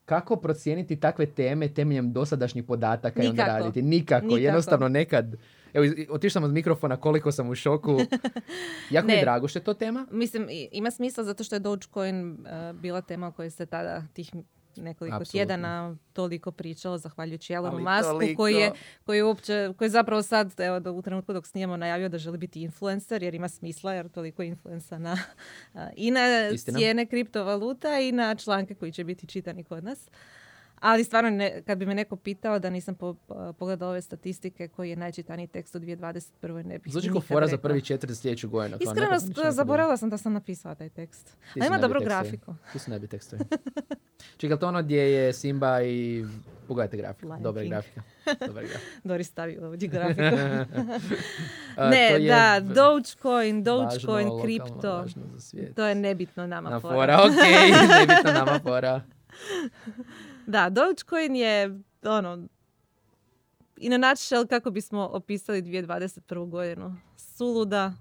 Kako 0.06 0.36
procijeniti 0.36 0.96
takve 0.96 1.26
teme 1.26 1.68
temeljem 1.68 2.14
dosadašnjih 2.14 2.64
podataka 2.64 3.24
i 3.24 3.28
onda 3.28 3.44
Nikako. 3.44 3.60
raditi? 3.60 3.82
Nikako. 3.82 4.26
Nikako. 4.26 4.42
Jednostavno 4.42 4.88
nekad... 4.88 5.36
Evo, 5.74 5.86
otišao 6.10 6.34
sam 6.34 6.44
od 6.44 6.52
mikrofona 6.52 6.98
koliko 6.98 7.32
sam 7.32 7.50
u 7.50 7.56
šoku. 7.56 8.00
Jako 8.92 9.08
mi 9.08 9.14
je 9.14 9.22
drago 9.22 9.48
što 9.48 9.60
je 9.60 9.64
to 9.64 9.74
tema. 9.74 10.08
Mislim, 10.12 10.48
ima 10.72 10.92
smisla 10.92 11.24
zato 11.24 11.44
što 11.44 11.56
je 11.56 11.60
Dogecoin 11.60 12.32
e, 12.46 12.74
bila 12.74 13.02
tema 13.02 13.28
o 13.28 13.32
kojoj 13.32 13.50
se 13.50 13.66
tada 13.66 14.04
tih 14.14 14.32
nekoliko 14.76 15.16
Apsolutno. 15.16 15.32
tjedana 15.32 15.96
toliko 16.14 16.52
pričalo, 16.52 16.98
zahvaljujući 16.98 17.54
Elonu 17.54 17.74
Ali 17.74 17.84
Musku, 17.84 18.12
toliko. 18.12 18.38
koji 18.38 18.54
je, 18.56 18.72
koji 19.06 19.18
je 19.18 19.24
uopće, 19.24 19.74
koji 19.78 19.86
je 19.86 19.90
zapravo 19.90 20.22
sad, 20.22 20.60
evo, 20.60 20.80
do- 20.80 20.92
u 20.94 21.02
trenutku 21.02 21.34
dok 21.34 21.48
snijemo, 21.48 21.78
najavio 21.78 22.10
da 22.10 22.18
želi 22.18 22.38
biti 22.38 22.62
influencer, 22.62 23.24
jer 23.24 23.36
ima 23.36 23.50
smisla, 23.50 23.94
jer 23.94 24.10
toliko 24.10 24.44
influensa 24.44 24.98
na, 24.98 25.18
i 25.96 26.12
na 26.12 26.22
Istina. 26.48 26.78
cijene 26.78 27.06
kriptovaluta 27.06 28.00
i 28.00 28.12
na 28.12 28.36
članke 28.36 28.76
koji 28.76 28.92
će 28.92 29.04
biti 29.04 29.28
čitani 29.28 29.64
kod 29.64 29.84
nas. 29.84 30.10
Ali 30.84 31.04
stvarno, 31.04 31.30
ne, 31.30 31.62
kad 31.62 31.78
bi 31.78 31.86
me 31.86 31.96
neko 31.96 32.16
pitao 32.16 32.60
da 32.60 32.70
nisam 32.70 32.96
po, 32.96 33.16
pogledala 33.60 33.92
ove 33.92 34.02
statistike 34.02 34.68
koji 34.68 34.90
je 34.90 34.96
najčitaniji 34.96 35.48
tekst 35.48 35.76
u 35.76 35.80
2021. 35.80 36.66
ne 36.66 36.80
bih 36.80 36.94
Zvuči 36.94 37.08
kao 37.08 37.14
nikad 37.14 37.28
fora 37.28 37.48
za 37.48 37.58
prvi 37.58 37.82
četiri 37.82 38.16
sljedeću 38.16 38.50
godinu. 38.50 38.78
Iskreno, 38.80 39.52
zaboravila 39.52 39.98
sam 39.98 40.10
da 40.10 40.18
sam 40.18 40.34
napisala 40.34 40.76
taj 40.76 40.90
tekst. 40.90 41.26
Ti 41.54 41.60
A 41.60 41.64
si 41.64 41.68
ima 41.68 41.78
dobru 41.78 42.00
tekstovi. 42.00 42.22
grafiku. 42.24 42.56
Tu 42.74 42.80
su 42.80 42.90
najbolji 42.90 43.10
tekstovi. 43.10 43.42
Čekaj, 44.38 44.58
to 44.60 44.68
ono 44.68 44.84
gdje 44.84 45.12
je 45.14 45.34
Simba 45.34 45.82
i... 45.82 46.26
Pogledajte 46.68 46.98
grafiku. 46.98 47.28
Lion 47.28 47.42
Dobra 47.44 47.62
King. 47.62 47.72
grafika. 47.72 48.02
Dobra 48.48 48.62
grafika. 48.62 48.80
Doris 49.04 49.28
stavi 49.28 49.58
ovdje 49.58 49.88
grafiku. 49.88 50.22
A, 51.78 51.90
ne, 51.90 52.08
to 52.10 52.16
je 52.16 52.28
da, 52.30 52.60
Dogecoin, 52.60 53.56
važno, 53.58 53.64
Dogecoin, 53.64 54.28
lokalno, 54.28 54.44
kripto. 54.44 54.98
važno 54.98 55.24
za 55.34 55.40
svijet. 55.40 55.76
To 55.76 55.86
je 55.86 55.96
nebitno 55.96 56.48
nama 56.48 56.70
Na 56.70 56.80
fora. 56.80 56.96
fora, 56.96 57.22
ok, 57.24 57.44
nebitno 58.00 58.32
nama 58.34 58.60
fora. 58.60 59.02
Da, 60.48 60.70
Dogecoin 60.70 61.36
je 61.36 61.80
ono, 62.04 62.48
i 63.78 63.90
na 63.90 63.98
nutshell 64.00 64.48
kako 64.48 64.72
bismo 64.72 65.02
opisali 65.04 65.62
2021. 65.62 66.20
godinu. 66.50 66.96
Suluda, 67.18 67.94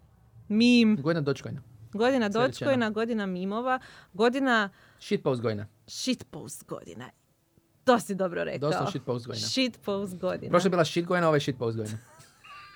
mim, 0.49 0.97
Godina 0.97 1.21
Dogecoina. 1.21 1.63
godina. 1.93 2.29
Dogecoina, 2.29 2.91
godina 2.91 3.27
mimova, 3.27 3.79
godina 4.13 4.71
Shitpost 5.01 5.43
godina. 5.43 5.67
shitpost 5.87 6.65
godina. 6.65 7.11
To 7.85 8.01
si 8.01 8.15
dobro 8.15 8.45
rekao. 8.45 8.59
Doslovno 8.61 8.91
shitpost 8.91 9.27
godina. 9.27 9.47
Shitpost 9.47 10.17
godina. 10.17 10.51
Prošla 10.51 10.67
je 10.67 10.71
bila 10.71 10.85
shit 10.85 11.07
godina, 11.07 11.27
ovo 11.29 11.37
je 11.37 11.41
shitpost 11.41 11.77
godina. 11.77 11.99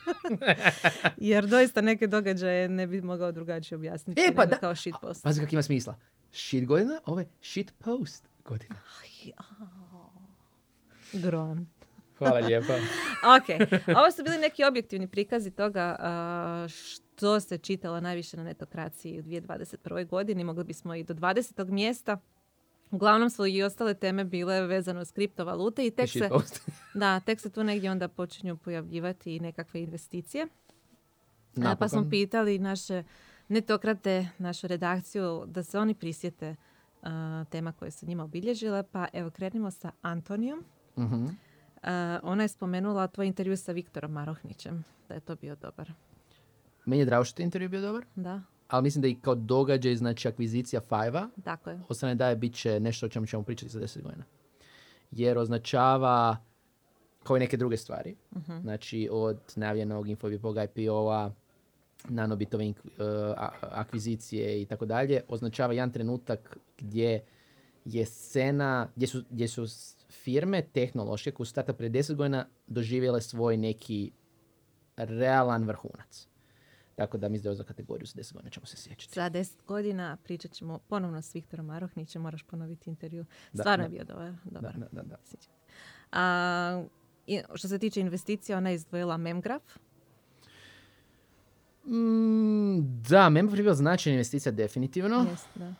Jer 1.19 1.47
doista 1.47 1.81
neke 1.81 2.07
događaje 2.07 2.69
ne 2.69 2.87
bi 2.87 3.03
mogao 3.03 3.33
drugačije 3.33 3.77
objasniti 3.77 4.21
E, 4.21 4.35
pa 4.35 4.43
nego 4.43 4.51
da. 4.51 4.59
kao 4.59 4.75
shitpost. 4.75 5.23
Pazi 5.23 5.41
kak 5.41 5.53
ima 5.53 5.63
smisla. 5.63 5.97
Shit 6.33 6.67
godina, 6.67 7.01
ovo 7.07 7.21
je 7.21 7.29
shitpost 7.41 8.29
godina. 8.49 8.75
Gron. 11.13 11.67
Hvala 12.19 12.39
lijepa. 12.39 12.73
Ok, 13.37 13.69
ovo 13.97 14.11
su 14.11 14.23
bili 14.25 14.39
neki 14.39 14.65
objektivni 14.65 15.09
prikazi 15.09 15.51
toga 15.51 15.97
što 16.69 17.41
se 17.41 17.59
čitalo 17.59 18.01
najviše 18.01 18.37
na 18.37 18.45
netokraciji 18.45 19.21
u 19.21 19.23
2021. 19.23 20.07
godini. 20.07 20.45
Mogli 20.45 20.65
bismo 20.65 20.95
i 20.95 21.05
do 21.05 21.15
20. 21.15 21.71
mjesta. 21.71 22.19
Uglavnom 22.91 23.31
su 23.31 23.47
i 23.47 23.63
ostale 23.63 23.95
teme 23.95 24.25
bile 24.25 24.61
vezane 24.61 25.01
uz 25.01 25.13
kriptovalute 25.13 25.87
i 25.87 25.91
tek 25.91 26.11
se, 26.11 26.29
da, 26.95 27.21
tek 27.21 27.41
se 27.41 27.51
tu 27.51 27.65
negdje 27.65 27.91
onda 27.91 28.09
počinju 28.09 28.57
pojavljivati 28.57 29.37
i 29.37 29.41
nekakve 29.41 29.81
investicije. 29.83 30.43
E, 30.43 30.49
Pa 31.55 31.89
smo 31.89 31.99
Napokon. 31.99 32.11
pitali 32.11 32.59
naše 32.59 33.03
netokrate, 33.49 34.29
našu 34.39 34.67
redakciju, 34.67 35.45
da 35.47 35.63
se 35.63 35.79
oni 35.79 35.95
prisjete 35.95 36.57
tema 37.45 37.73
koje 37.73 37.91
su 37.91 38.07
njima 38.07 38.25
obilježile. 38.25 38.83
Pa 38.83 39.07
evo, 39.13 39.31
krenimo 39.31 39.71
sa 39.71 39.91
Antonijom. 40.03 40.65
Mhm. 40.99 41.27
A, 41.83 42.19
ona 42.23 42.43
je 42.43 42.49
spomenula 42.49 43.07
tvoj 43.07 43.27
intervju 43.27 43.57
sa 43.57 43.73
Viktorom 43.73 44.13
Marohnićem, 44.13 44.85
da 45.09 45.15
je 45.15 45.21
to 45.21 45.37
bio 45.37 45.57
dobar. 45.57 45.93
Meni 46.85 47.03
je 47.03 47.07
drago 47.07 47.25
što 47.25 47.43
je 47.43 47.45
intervju 47.45 47.69
bio 47.69 47.81
dobar, 47.81 48.05
Da, 48.17 48.41
ali 48.69 48.83
mislim 48.83 49.03
da 49.03 49.09
i 49.09 49.15
kao 49.15 49.35
događaj, 49.35 49.97
znači 49.97 50.29
akvizicija 50.29 50.81
Five-a, 50.81 51.29
tako 51.45 51.71
je. 51.71 51.81
ostane 51.89 52.15
da 52.15 52.29
je 52.29 52.37
bit 52.37 52.55
će 52.55 52.81
nešto 52.81 53.07
o 53.07 53.09
čemu 53.09 53.27
ćemo 53.27 53.43
pričati 53.43 53.73
za 53.73 53.81
10 53.81 54.03
godina. 54.03 54.25
Jer 55.11 55.39
označava 55.39 56.37
kao 57.23 57.37
i 57.37 57.41
neke 57.41 57.57
druge 57.57 57.77
stvari. 57.77 58.17
Mhm. 58.37 58.59
Znači 58.61 59.09
od 59.13 59.41
najavljenog 59.57 60.09
Infobipog 60.09 60.57
IPO-a, 60.57 61.31
nanobitove 62.09 62.65
e, 62.65 62.75
a- 63.37 63.51
akvizicije 63.61 64.63
i 64.63 64.67
tako 64.67 64.87
dalje, 64.87 65.21
označava 65.29 65.73
jedan 65.73 65.93
trenutak 65.93 66.59
gdje 66.79 67.25
je 67.85 68.07
scena, 68.07 68.89
gdje 68.97 69.07
su, 69.07 69.23
gdje 69.31 69.49
su 69.49 69.67
firme 70.11 70.63
tehnološke 70.63 71.31
koje 71.31 71.47
su 71.47 71.55
prije 71.77 71.91
10 71.91 72.15
godina 72.15 72.47
doživjele 72.67 73.21
svoj 73.21 73.57
neki 73.57 74.13
realan 74.97 75.65
vrhunac. 75.65 76.29
Tako 76.97 77.19
da 77.19 77.29
da 77.29 77.35
je 77.35 77.41
ovo 77.47 77.55
za 77.55 77.65
kategoriju 77.65 78.07
za 78.07 78.21
10 78.21 78.33
godina 78.33 78.51
ćemo 78.51 78.67
se 78.67 78.77
sjećati. 78.77 79.15
Za 79.15 79.29
deset 79.29 79.63
godina 79.67 80.17
pričat 80.25 80.53
ćemo 80.53 80.79
ponovno 80.79 81.23
s 81.23 81.35
Viktorom 81.35 81.67
Marohnićem, 81.67 82.23
moraš 82.23 82.43
ponoviti 82.43 82.91
intervju. 82.91 83.25
Da, 83.53 83.63
Stvarno 83.63 83.89
da. 83.89 83.95
je 83.95 83.99
bio 83.99 84.05
dobar. 84.05 84.33
Da, 84.33 84.51
dobar. 84.51 84.79
da, 84.79 84.87
da, 84.93 85.03
da. 85.03 85.17
Se. 85.25 85.37
A, 86.13 86.85
što 87.55 87.69
se 87.69 87.79
tiče 87.79 88.01
investicija, 88.01 88.59
ona 88.59 88.69
je 88.71 88.75
izdvojila 88.75 89.17
Memgraph. 89.17 89.65
Mm, 91.87 93.03
da, 93.09 93.29
Member 93.31 93.59
je 93.59 93.63
bila 93.63 93.75
značajna 93.75 94.15
investicija 94.15 94.53
definitivno. 94.53 95.27
Jest, 95.31 95.49
da. 95.55 95.75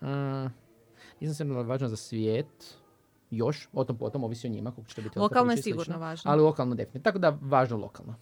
A, 0.00 0.48
nisam 1.20 1.34
se 1.34 1.44
važno 1.62 1.88
za 1.88 1.96
svijet. 1.96 2.76
Još, 3.30 3.68
o 3.72 3.84
tom 3.84 3.98
potom, 3.98 4.24
ovisi 4.24 4.46
o 4.46 4.50
njima. 4.50 4.70
Koliko 4.72 4.88
će 4.88 4.96
to 4.96 5.02
biti 5.02 5.18
Lokalno 5.18 5.52
je 5.52 5.56
slično. 5.56 5.82
sigurno 5.82 6.00
važno. 6.00 6.30
Ali 6.30 6.42
lokalno 6.42 6.74
definitivno. 6.74 7.04
Tako 7.04 7.18
da 7.18 7.38
važno 7.40 7.76
lokalno. 7.76 8.14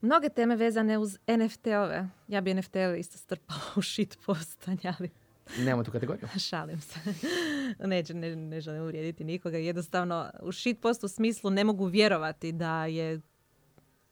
Mnoge 0.00 0.28
teme 0.28 0.56
vezane 0.56 0.98
uz 0.98 1.18
NFT-ove. 1.26 2.08
Ja 2.28 2.40
bi 2.40 2.54
NFT-ove 2.54 2.98
isto 2.98 3.18
strpala 3.18 3.60
u 3.76 3.82
shit 3.82 4.18
postanje, 4.26 4.94
ali 4.98 5.10
Nemamo 5.64 5.84
tu 5.84 5.90
kategoriju. 5.90 6.28
Šalim 6.48 6.80
se. 6.80 6.98
Neće, 7.78 8.14
ne, 8.14 8.36
ne 8.36 8.60
želim 8.60 8.82
uvrijediti 8.82 9.24
nikoga. 9.24 9.58
Jednostavno, 9.58 10.30
u 10.42 10.52
shitpost 10.52 11.04
u 11.04 11.08
smislu 11.08 11.50
ne 11.50 11.64
mogu 11.64 11.86
vjerovati 11.86 12.52
da 12.52 12.86
je 12.86 13.20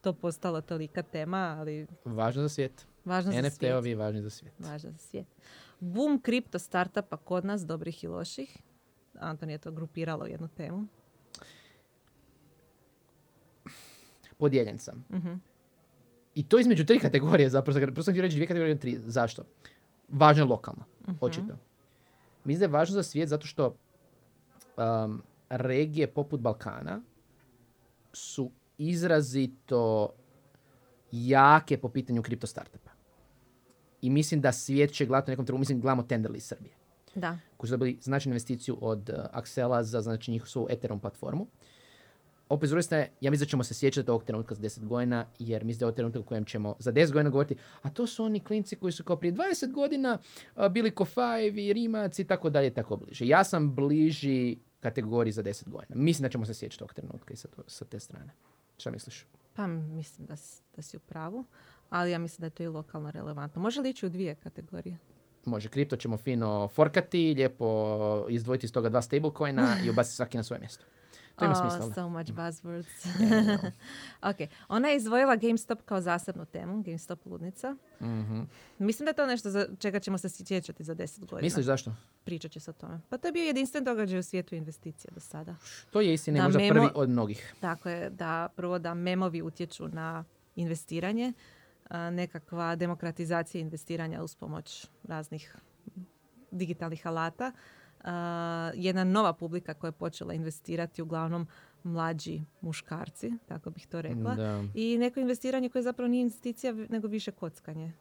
to 0.01 0.13
postalo 0.13 0.61
tolika 0.61 1.03
tema, 1.03 1.57
ali 1.59 1.87
Važno 2.05 2.43
za 2.43 2.49
svijet. 2.49 2.87
važno 3.05 3.33
za 3.33 3.39
svijet. 3.41 3.53
NFT-ovi 3.53 3.95
važni 3.95 4.23
za 4.23 4.31
svijet. 4.31 4.55
Važno 4.61 4.91
za 4.91 4.99
svijet. 4.99 5.27
Boom 5.81 6.21
kripto 6.21 6.59
startupa 6.59 7.17
kod 7.17 7.45
nas, 7.45 7.63
dobrih 7.63 8.05
i 8.05 8.09
loših. 8.09 8.59
Anton 9.15 9.51
je 9.51 9.59
to 9.59 9.71
grupiralo 9.71 10.25
u 10.25 10.29
jednu 10.29 10.49
temu. 10.49 10.87
Podijeljen 14.39 14.79
sam. 14.79 15.05
Mhm. 15.11 15.33
I 16.35 16.43
to 16.45 16.59
između 16.59 16.85
tri 16.85 16.99
kategorije 16.99 17.51
zapravo. 17.51 17.81
Prvo 17.83 18.03
sam 18.03 18.15
htio 18.15 18.23
reći 18.23 18.35
dvije 18.35 18.47
kategorije, 18.47 18.79
tri. 18.79 18.99
Zašto? 18.99 19.45
Važno 20.09 20.43
je 20.43 20.49
lokalno, 20.49 20.85
Mhm. 21.03 21.17
očito. 21.21 21.55
Mislim 22.45 22.59
da 22.61 22.65
je 22.67 22.79
važno 22.79 22.95
za 22.95 23.03
svijet 23.03 23.29
zato 23.29 23.47
što 23.47 23.75
um, 24.77 25.23
regije 25.51 26.07
poput 26.07 26.41
Balkana 26.41 27.01
su 28.13 28.51
izrazito 28.81 30.09
jake 31.13 31.79
po 31.79 31.89
pitanju 31.89 32.23
kripto 32.23 32.47
startupa. 32.47 32.91
I 34.03 34.11
mislim 34.11 34.41
da 34.41 34.53
svijet 34.53 34.93
će 34.93 35.07
gledati 35.07 35.31
u 35.31 35.33
nekom 35.33 35.47
trenutku, 35.47 35.61
mislim 35.61 35.81
gledamo 35.81 36.03
Tenderly 36.03 36.37
iz 36.37 36.45
Srbije, 36.45 36.75
Da. 37.15 37.39
koji 37.57 37.69
su 37.69 37.73
dobili 37.73 37.99
značajnu 38.03 38.35
investiciju 38.35 38.79
od 38.81 39.11
uh, 39.11 39.41
Axela 39.41 39.83
za 39.83 40.01
znači 40.01 40.31
njihovu 40.31 40.67
Ethereum 40.71 41.01
platformu. 41.01 41.47
Opet, 42.49 42.69
s 42.69 42.71
druge 42.71 42.83
strane, 42.83 43.11
ja 43.21 43.31
mislim 43.31 43.47
da 43.47 43.51
ćemo 43.51 43.65
se 43.65 43.75
sjećati 43.75 44.11
ovog 44.11 44.25
trenutka 44.25 44.55
za 44.55 44.63
10 44.63 44.85
godina, 44.85 45.27
jer 45.39 45.65
mislim 45.65 45.79
da 45.79 45.85
je 45.85 45.89
ovo 45.89 45.95
trenutak 45.95 46.23
u 46.23 46.27
kojem 46.27 46.45
ćemo 46.45 46.77
za 46.79 46.93
10 46.93 47.13
godina 47.13 47.31
govoriti, 47.31 47.57
a 47.83 47.91
to 47.91 48.07
su 48.07 48.25
oni 48.25 48.41
klinci 48.41 48.77
koji 48.77 48.93
su 48.93 49.05
kao 49.05 49.17
prije 49.17 49.35
20 49.35 49.73
godina 49.73 50.19
a, 50.55 50.69
bili 50.69 50.91
ko 50.91 51.05
Five 51.05 51.63
i 51.63 51.73
Rimac 51.73 52.19
i 52.19 52.25
tako 52.25 52.51
dalje, 52.51 52.75
tako 52.75 52.97
bliže. 52.97 53.27
Ja 53.27 53.45
sam 53.45 53.75
bliži 53.75 54.57
kategoriji 54.81 55.33
za 55.33 55.43
10 55.43 55.69
godina. 55.69 55.97
Mislim 55.97 56.23
da 56.23 56.29
ćemo 56.29 56.47
se 56.47 56.55
sjećati 56.55 56.85
ovog 56.85 56.95
trenutka 56.95 57.35
i 57.35 57.37
sa, 57.37 57.49
to- 57.49 57.63
sa 57.67 57.85
te 57.85 58.01
strane. 58.01 58.33
Šta 58.81 58.91
misliš? 58.91 59.27
Pa 59.55 59.67
mislim 59.67 60.27
da, 60.27 60.35
da 60.77 60.83
si 60.83 60.97
u 60.97 61.01
pravu, 61.01 61.45
ali 61.91 62.11
ja 62.11 62.19
mislim 62.19 62.41
da 62.41 62.47
je 62.47 62.51
to 62.51 62.63
i 62.63 62.69
lokalno 62.69 63.11
relevantno. 63.11 63.63
Može 63.63 63.81
li 63.81 63.91
ići 63.91 64.07
u 64.07 64.09
dvije 64.09 64.35
kategorije? 64.35 64.99
Može, 65.45 65.69
kripto 65.69 65.97
ćemo 65.97 66.17
fino 66.17 66.69
forkati, 66.69 67.35
lijepo 67.37 68.27
izdvojiti 68.29 68.67
iz 68.67 68.73
toga 68.73 68.89
dva 68.89 69.03
stablecoina 69.03 69.77
i 69.85 69.91
ubaciti 69.91 70.17
svaki 70.17 70.37
na 70.37 70.43
svoje 70.43 70.61
mjesto. 70.61 70.85
To 71.41 71.45
ima 71.45 71.55
Oh, 71.55 71.61
smisla. 71.63 71.89
da. 71.89 71.95
so 71.95 72.09
much 72.09 72.31
buzzwords. 72.31 72.87
Yeah, 73.21 73.71
ok, 74.31 74.37
ona 74.69 74.89
je 74.89 74.97
izdvojila 74.97 75.37
GameStop 75.37 75.83
kao 75.83 76.01
zasebnu 76.01 76.45
temu, 76.47 76.83
GameStop 76.83 77.27
ludnica. 77.27 77.77
Mhm. 78.01 78.41
Mislim 78.79 79.05
da 79.05 79.11
je 79.11 79.15
to 79.15 79.27
nešto 79.27 79.51
za 79.51 79.67
čega 79.79 80.01
ćemo 80.01 80.19
se 80.19 80.29
sjećati 80.29 80.85
za 80.85 80.95
10 80.95 81.21
godina. 81.21 81.41
Misliš 81.41 81.67
zašto? 81.67 81.95
Pričat 82.25 82.51
će 82.51 82.61
se 82.61 82.71
o 82.71 82.75
tome. 82.75 83.01
Pa 83.09 83.19
to 83.19 83.29
je 83.29 83.33
bio 83.33 83.43
jedinstven 83.43 83.85
događaj 83.85 84.19
u 84.19 84.23
svijetu 84.23 84.55
investicija 84.55 85.11
do 85.15 85.21
sada. 85.21 85.55
To 85.91 86.01
je 86.01 86.15
istina 86.15 86.45
možda 86.45 86.59
memo- 86.59 86.73
prvi 86.73 86.89
od 86.95 87.09
mnogih. 87.09 87.55
Tako 87.61 87.89
je 87.89 88.11
da 88.11 88.49
prvo 88.51 88.79
da 88.79 88.95
memovi 88.95 89.43
utječu 89.43 89.89
na 89.89 90.25
investiranje, 90.57 91.33
nekakva 92.11 92.77
demokratizacija 92.77 93.61
investiranja 93.61 94.23
uz 94.23 94.35
pomoć 94.35 94.87
raznih 95.05 95.57
digitalnih 96.51 97.07
alata. 97.07 97.53
A, 98.05 98.71
jedna 98.75 99.05
nova 99.05 99.33
publika 99.33 99.75
koja 99.75 99.89
je 99.89 99.93
počela 99.93 100.35
investirati 100.35 101.03
uglavnom 101.03 101.47
mlađi 101.83 102.43
muškarci, 102.61 103.33
tako 103.47 103.71
bih 103.71 103.87
to 103.87 104.03
rekla. 104.03 104.35
Da. 104.35 104.65
I 104.75 104.99
neko 104.99 105.21
investiranje 105.21 105.69
koje 105.69 105.83
zapravo 105.83 106.09
nije 106.09 106.23
investicija, 106.23 106.73
nego 106.73 107.09
više 107.09 107.31
kockanje. 107.33 107.93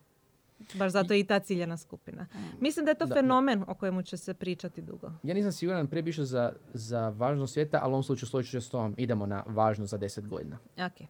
Baš 0.73 0.91
zato 0.91 1.13
je 1.13 1.19
i 1.19 1.23
ta 1.23 1.39
ciljena 1.39 1.77
skupina. 1.77 2.25
Mislim 2.59 2.85
da 2.85 2.91
je 2.91 2.95
to 2.95 3.05
Da, 3.05 3.09
da. 3.09 3.15
fenomen 3.21 3.63
o 3.67 3.73
kojemu 3.73 4.01
će 4.01 4.17
se 4.17 4.33
pričati 4.33 4.81
dugo. 4.81 5.11
Ja 5.23 5.33
nisam 5.33 5.51
siguran, 5.51 5.87
prije 5.87 6.03
bi 6.03 6.09
išao 6.09 6.25
za, 6.25 6.53
za 6.73 7.09
važnost 7.09 7.53
svijeta, 7.53 7.79
ali 7.81 7.91
u 7.91 7.93
ovom 7.93 8.03
slučaju 8.03 8.27
složit 8.29 8.51
ću 8.51 8.61
se 8.61 8.67
s 8.67 8.69
tom. 8.69 8.95
Idemo 8.97 9.25
na 9.25 9.43
važnost 9.47 9.91
za 9.91 9.97
10 9.97 10.27
godina. 10.27 10.57
Ok. 10.77 11.07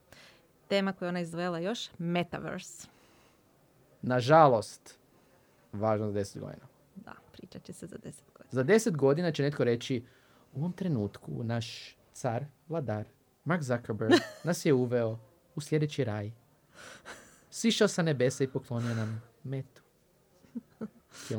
Tema 0.67 0.93
koju 0.93 1.08
je 1.08 1.10
ona 1.10 1.19
izdvojila 1.19 1.60
još, 1.60 1.89
Metaverse. 1.98 2.88
Nažalost, 4.02 4.97
važnost 5.73 6.13
za 6.13 6.19
10 6.19 6.39
godina. 6.39 6.68
Da, 7.05 7.15
pričat 7.31 7.63
će 7.63 7.73
se 7.73 7.88
za 7.88 7.97
10 7.97 8.01
godina. 8.03 8.49
Za 8.51 8.63
10 8.63 8.95
godina 8.95 9.31
će 9.31 9.43
netko 9.43 9.63
reći 9.63 10.05
u 10.53 10.59
ovom 10.59 10.73
trenutku 10.73 11.43
naš 11.43 11.97
car, 12.13 12.45
vladar, 12.67 13.05
Mark 13.45 13.62
Zuckerberg 13.62 14.13
nas 14.43 14.65
je 14.65 14.73
uveo 14.73 15.19
u 15.55 15.62
sljedeći 15.62 16.03
raj. 16.03 16.31
Sišao 17.49 17.88
sa 17.88 18.01
nebesa 18.01 18.43
i 18.43 18.47
poklonio 18.47 18.95
nam 18.95 19.21
metu. 19.43 19.81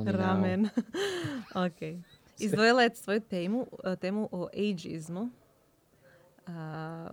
Ramen. 0.07 0.69
ok. 1.67 2.05
Izdvojila 2.39 2.83
je 2.83 2.95
svoju 2.95 3.21
temu, 3.21 3.67
eh, 3.85 3.97
temu 3.97 4.29
o 4.33 4.49
ageizmu 4.55 5.21
uh, 6.47 6.55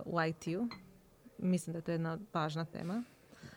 u 0.04 0.22
IT-u. 0.22 0.68
Mislim 1.38 1.72
da 1.72 1.78
je 1.78 1.82
to 1.82 1.92
jedna 1.92 2.18
važna 2.32 2.64
tema. 2.64 3.02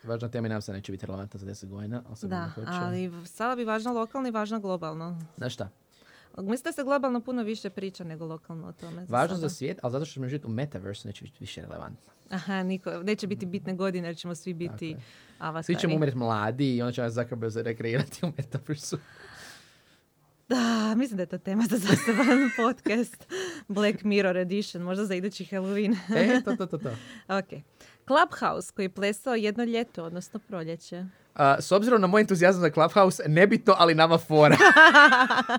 Važna 0.04 0.28
tema 0.28 0.46
i 0.46 0.50
nam 0.50 0.62
se 0.62 0.72
neće 0.72 0.92
biti 0.92 1.06
relevantna 1.06 1.40
za 1.40 1.46
10 1.46 1.68
godina, 1.68 2.02
Da, 2.22 2.50
hoće. 2.54 2.66
ali 2.70 3.12
sada 3.26 3.56
bi 3.56 3.64
važna 3.64 3.92
lokalno 3.92 4.28
i 4.28 4.32
važna 4.32 4.58
globalno. 4.58 5.20
Znaš 5.36 5.54
šta? 5.54 5.68
Mislim 6.38 6.64
da 6.64 6.72
se 6.72 6.84
globalno 6.84 7.20
puno 7.20 7.42
više 7.42 7.70
priča 7.70 8.04
nego 8.04 8.26
lokalno 8.26 8.68
o 8.68 8.72
tome. 8.72 9.06
Važno 9.08 9.36
sada. 9.36 9.48
za 9.48 9.54
svijet, 9.54 9.78
ali 9.82 9.92
zato 9.92 10.04
što 10.04 10.14
ćemo 10.14 10.28
živjeti 10.28 10.46
u 10.46 10.50
metaversu 10.50 11.08
neće 11.08 11.24
biti 11.24 11.36
više 11.40 11.60
relevantno. 11.60 12.12
Aha, 12.30 12.62
niko, 12.62 13.02
neće 13.02 13.26
biti 13.26 13.46
bitne 13.46 13.74
godine 13.74 14.08
jer 14.08 14.16
ćemo 14.16 14.34
svi 14.34 14.54
biti 14.54 14.96
avatari. 15.38 15.64
Svi 15.64 15.80
ćemo 15.80 15.94
umreti 15.94 16.16
mladi 16.16 16.76
i 16.76 16.82
onda 16.82 16.92
će 16.92 17.02
nas 17.02 17.12
Zuckerberg 17.12 17.56
rekreirati 17.56 18.26
u 18.26 18.32
metaversu. 18.36 18.98
Da, 20.48 20.94
mislim 20.96 21.16
da 21.16 21.22
je 21.22 21.26
to 21.26 21.38
tema 21.38 21.64
za 21.70 21.76
zaseban 21.76 22.50
podcast. 22.66 23.26
Black 23.68 24.02
Mirror 24.04 24.36
Edition, 24.36 24.82
možda 24.82 25.04
za 25.06 25.14
idući 25.14 25.44
Halloween. 25.44 25.96
e, 26.16 26.42
to, 26.44 26.56
to, 26.56 26.66
to, 26.66 26.78
to. 26.78 26.90
ok. 27.38 27.62
Clubhouse 28.06 28.72
koji 28.74 28.84
je 28.84 28.94
plesao 28.94 29.34
jedno 29.34 29.64
ljeto, 29.64 30.04
odnosno 30.04 30.40
proljeće. 30.48 31.04
A, 31.34 31.60
s 31.60 31.72
obzirom 31.72 32.00
na 32.00 32.06
moj 32.06 32.20
entuzijazam 32.20 32.60
za 32.60 32.70
Clubhouse, 32.70 33.22
nebitno, 33.26 33.74
ali 33.78 33.94
nama 33.94 34.18
fora. 34.18 34.56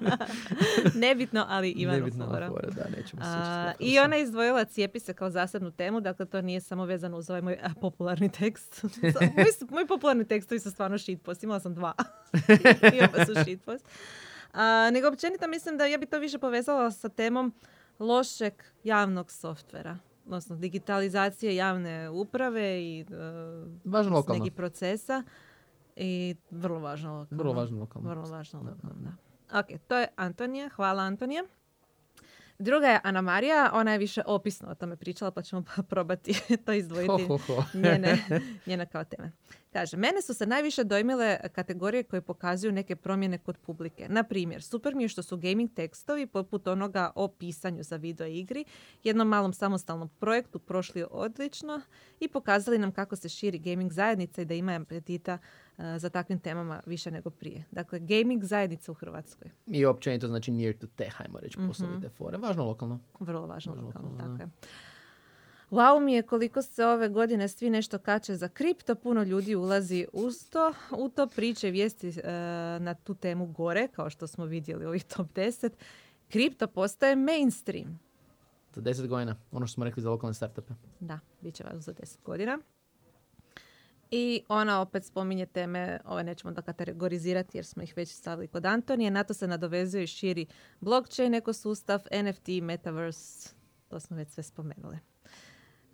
Nebitno, 1.05 1.45
ali 1.49 1.69
Ivanu 1.69 1.99
nebitno 1.99 2.25
fora. 2.25 2.47
fora, 2.47 2.69
da, 2.69 2.83
nećemo 2.97 3.21
učiti 3.21 3.91
I 3.91 3.99
ona 3.99 4.15
je 4.15 4.23
izdvojila 4.23 4.65
cijepi 4.65 4.99
se 4.99 5.13
kao 5.13 5.29
zasebnu 5.29 5.71
temu, 5.71 6.01
dakle 6.01 6.25
to 6.25 6.41
nije 6.41 6.61
samo 6.61 6.85
vezano 6.85 7.17
uz 7.17 7.29
ovaj 7.29 7.41
moj 7.41 7.59
a, 7.63 7.69
popularni 7.81 8.29
tekst. 8.29 8.83
moj, 9.37 9.45
moji 9.69 9.87
popularni 9.87 10.27
tekstovi 10.27 10.59
su 10.59 10.71
stvarno 10.71 10.97
shitpost, 10.97 11.43
imala 11.43 11.59
sam 11.59 11.73
dva. 11.73 11.93
I 12.93 13.05
oba 13.05 13.25
su 13.25 13.33
shitpost. 13.43 13.85
A, 14.53 14.89
nego 14.93 15.07
općenito 15.07 15.47
mislim 15.47 15.77
da 15.77 15.85
ja 15.85 15.97
bi 15.97 16.05
to 16.05 16.19
više 16.19 16.37
povezala 16.37 16.91
sa 16.91 17.09
temom 17.09 17.53
lošeg 17.99 18.53
javnog 18.83 19.31
softvera. 19.31 19.97
Odnosno 20.25 20.55
digitalizacije 20.55 21.55
javne 21.55 22.09
uprave 22.09 22.81
i 22.81 23.01
e, 23.01 23.05
Važno 23.85 24.15
lokalno. 24.15 24.39
nekih 24.39 24.53
procesa. 24.53 25.23
I 25.95 26.35
vrlo 26.51 26.79
važno 26.79 27.17
lokalno. 27.17 27.43
Vrlo 27.43 27.53
važno 27.53 27.79
lokalno. 27.79 28.09
Vrlo 28.09 28.29
važno 28.29 28.59
lokalno, 28.59 28.95
da. 29.03 29.59
Ok, 29.59 29.67
to 29.87 29.97
je 29.97 30.07
Antonija. 30.15 30.69
Hvala 30.69 31.03
Antonija. 31.03 31.43
Druga 32.63 32.87
je 32.87 32.99
Ana 33.03 33.21
Marija, 33.21 33.69
ona 33.73 33.91
je 33.91 33.97
više 33.97 34.21
opisno 34.25 34.69
o 34.69 34.75
tome 34.75 34.95
pričala, 34.95 35.31
pa 35.31 35.41
ćemo 35.41 35.63
probati 35.89 36.33
to 36.65 36.73
izdvojiti 36.73 37.23
Ho, 37.27 37.37
ho, 37.37 37.37
ho. 37.37 37.63
njene, 37.83 38.17
njene 38.67 38.85
kao 38.85 39.03
teme. 39.03 39.31
Kaže, 39.73 39.97
mene 39.97 40.21
su 40.21 40.33
se 40.33 40.45
najviše 40.45 40.83
dojmile 40.83 41.37
kategorije 41.51 42.03
koje 42.03 42.21
pokazuju 42.21 42.71
neke 42.71 42.95
promjene 42.95 43.37
kod 43.37 43.57
publike. 43.57 44.09
Na 44.09 44.23
primjer, 44.23 44.63
super 44.63 44.95
mi 44.95 45.03
je 45.03 45.09
što 45.09 45.23
su 45.23 45.37
gaming 45.37 45.73
tekstovi 45.73 46.27
poput 46.27 46.67
onoga 46.67 47.11
o 47.15 47.27
pisanju 47.27 47.83
za 47.83 47.95
video 47.95 48.27
igri, 48.27 48.65
jednom 49.03 49.27
malom 49.27 49.53
samostalnom 49.53 50.09
projektu 50.09 50.59
prošli 50.59 51.05
odlično 51.11 51.81
i 52.19 52.27
pokazali 52.27 52.77
nam 52.77 52.91
kako 52.91 53.15
se 53.15 53.29
širi 53.29 53.59
gaming 53.59 53.91
zajednica 53.91 54.41
i 54.41 54.45
da 54.45 54.53
ima 54.53 54.71
apetita 54.71 55.37
za 55.97 56.09
takvim 56.09 56.39
temama 56.39 56.81
više 56.85 57.11
nego 57.11 57.29
prije. 57.29 57.63
Dakle, 57.71 57.99
gaming 57.99 58.43
zajednica 58.43 58.91
u 58.91 58.95
Hrvatskoj. 58.95 59.51
I 59.67 59.85
općenito 59.85 60.27
znači 60.27 60.51
near 60.51 60.73
to 60.73 60.87
tech, 60.87 61.15
hajmo 61.15 61.39
reći, 61.39 61.59
Mhm. 61.59 61.67
poslovi 61.67 62.01
te 62.01 62.09
fore. 62.09 62.37
Važno 62.37 62.65
lokalno. 62.65 62.99
Vrlo 63.19 63.47
važno 63.47 63.71
lokalno, 63.73 63.87
lokalno, 64.09 64.17
tako 64.29 64.41
je. 64.41 64.49
Wow 65.71 65.99
mi 65.99 66.13
je 66.13 66.21
koliko 66.21 66.61
se 66.61 66.85
ove 66.85 67.09
godine 67.09 67.47
svi 67.47 67.69
nešto 67.69 67.97
kače 67.97 68.35
za 68.35 68.47
kripto, 68.47 68.95
puno 68.95 69.23
ljudi 69.23 69.55
ulazi 69.55 70.07
uz 70.13 70.49
to, 70.49 70.73
u 70.91 71.09
to 71.09 71.27
priče 71.27 71.67
i 71.67 71.71
vijesti 71.71 72.09
e, 72.09 72.21
na 72.79 72.93
tu 72.93 73.15
temu 73.15 73.45
gore, 73.47 73.87
kao 73.87 74.09
što 74.09 74.27
smo 74.27 74.45
vidjeli 74.45 74.85
u 74.85 74.89
ovih 74.89 75.03
top 75.05 75.27
10. 75.27 75.69
Kripto 76.29 76.67
postaje 76.67 77.15
mainstream. 77.15 77.99
Za 78.73 78.81
10 78.81 79.07
godina, 79.07 79.35
ono 79.51 79.67
što 79.67 79.73
smo 79.73 79.85
rekli 79.85 80.03
za 80.03 80.09
lokalne 80.09 80.33
startupe. 80.33 80.73
Da, 80.99 81.19
bit 81.41 81.55
će 81.55 81.63
važno 81.63 81.79
za 81.79 81.93
10 81.93 82.17
godina. 82.23 82.59
I 84.15 84.43
ona 84.47 84.81
opet 84.81 85.05
spominje 85.05 85.45
teme, 85.45 85.99
ove 86.05 86.23
nećemo 86.23 86.53
da 86.53 86.61
kategorizirati 86.61 87.57
jer 87.57 87.65
smo 87.65 87.83
ih 87.83 87.93
već 87.95 88.09
stavili 88.09 88.47
kod 88.47 88.65
Antonije. 88.65 89.11
Na 89.11 89.23
to 89.23 89.33
se 89.33 89.47
nadovezuje 89.47 90.03
i 90.03 90.07
širi 90.07 90.45
blockchain 90.79 91.33
ekosustav, 91.33 92.01
NFT, 92.23 92.47
metaverse, 92.61 93.49
to 93.87 93.99
smo 93.99 94.17
već 94.17 94.29
sve 94.29 94.43
spomenuli. 94.43 94.97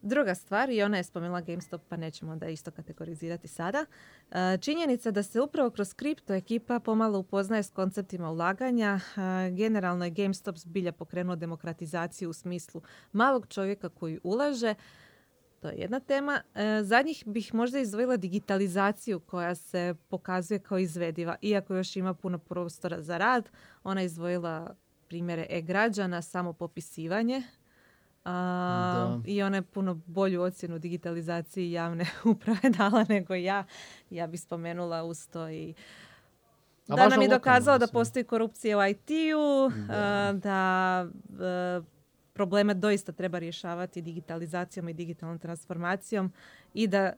Druga 0.02 0.36
stvar, 0.36 0.70
i 0.70 0.84
ona 0.84 0.98
je 0.98 1.04
spomenula 1.04 1.42
GameStop, 1.42 1.82
pa 1.90 1.98
nećemo 1.98 2.32
onda 2.32 2.48
isto 2.48 2.72
kategorizirati 2.72 3.48
sada. 3.48 3.86
E, 4.32 4.58
Činjenica 4.62 5.12
da 5.12 5.24
se 5.24 5.42
upravo 5.42 5.70
kroz 5.70 5.94
kripto 5.94 6.34
ekipa 6.34 6.80
pomalo 6.80 7.20
upoznaje 7.20 7.64
s 7.64 7.70
konceptima 7.70 8.32
ulaganja. 8.32 9.00
E, 9.18 9.52
Generalno 9.52 10.06
je 10.06 10.12
GameStop 10.12 10.58
zbilja 10.58 10.92
pokrenuo 10.92 11.36
demokratizaciju 11.36 12.30
u 12.30 12.34
smislu 12.34 12.82
malog 13.12 13.48
čovjeka 13.48 13.90
koji 13.90 14.20
ulaže. 14.24 14.76
To 15.60 15.68
je 15.68 15.76
jedna 15.78 16.00
tema. 16.00 16.42
E, 16.56 16.84
Zadnjih 16.84 17.24
bih 17.26 17.54
možda 17.54 17.80
izdvojila 17.80 18.18
digitalizaciju 18.18 19.20
koja 19.20 19.56
se 19.56 19.96
pokazuje 20.10 20.60
kao 20.60 20.78
izvediva. 20.78 21.36
Iako 21.42 21.76
još 21.76 21.96
ima 21.96 22.14
puno 22.14 22.38
prostora 22.38 23.02
za 23.02 23.18
rad, 23.18 23.50
ona 23.84 24.02
je 24.02 24.06
izdvojila 24.06 24.76
primjere 25.08 25.46
e-građana, 25.50 26.22
samopopisivanje. 26.22 27.44
A, 28.26 29.20
Da. 29.26 29.32
I 29.32 29.44
ona 29.44 29.58
je 29.58 29.62
puno 29.62 29.94
bolju 30.06 30.42
ocjenu 30.42 30.80
digitalizaciji 30.80 31.72
javne 31.72 32.06
uprave 32.32 32.70
dala 32.78 33.06
nego 33.10 33.36
ja. 33.36 33.64
Ja 34.10 34.28
bi 34.28 34.38
spomenula 34.38 35.04
uz 35.04 35.28
to 35.28 35.50
i 35.50 35.74
A 36.88 36.96
da 36.96 37.10
nam 37.10 37.22
je 37.22 37.28
dokazao 37.28 37.78
da 37.78 37.88
postoji 37.88 38.24
korupcija 38.24 38.78
u 38.78 38.82
IT-u, 38.90 39.72
Da. 39.88 39.94
a, 39.94 40.34
da 40.34 41.06
e, 41.46 41.99
probleme 42.40 42.74
doista 42.74 43.12
treba 43.12 43.40
rješavati 43.40 44.02
digitalizacijom 44.02 44.90
i 44.90 44.94
digitalnom 44.94 45.40
transformacijom 45.40 46.32
i 46.74 46.88
da 46.88 47.14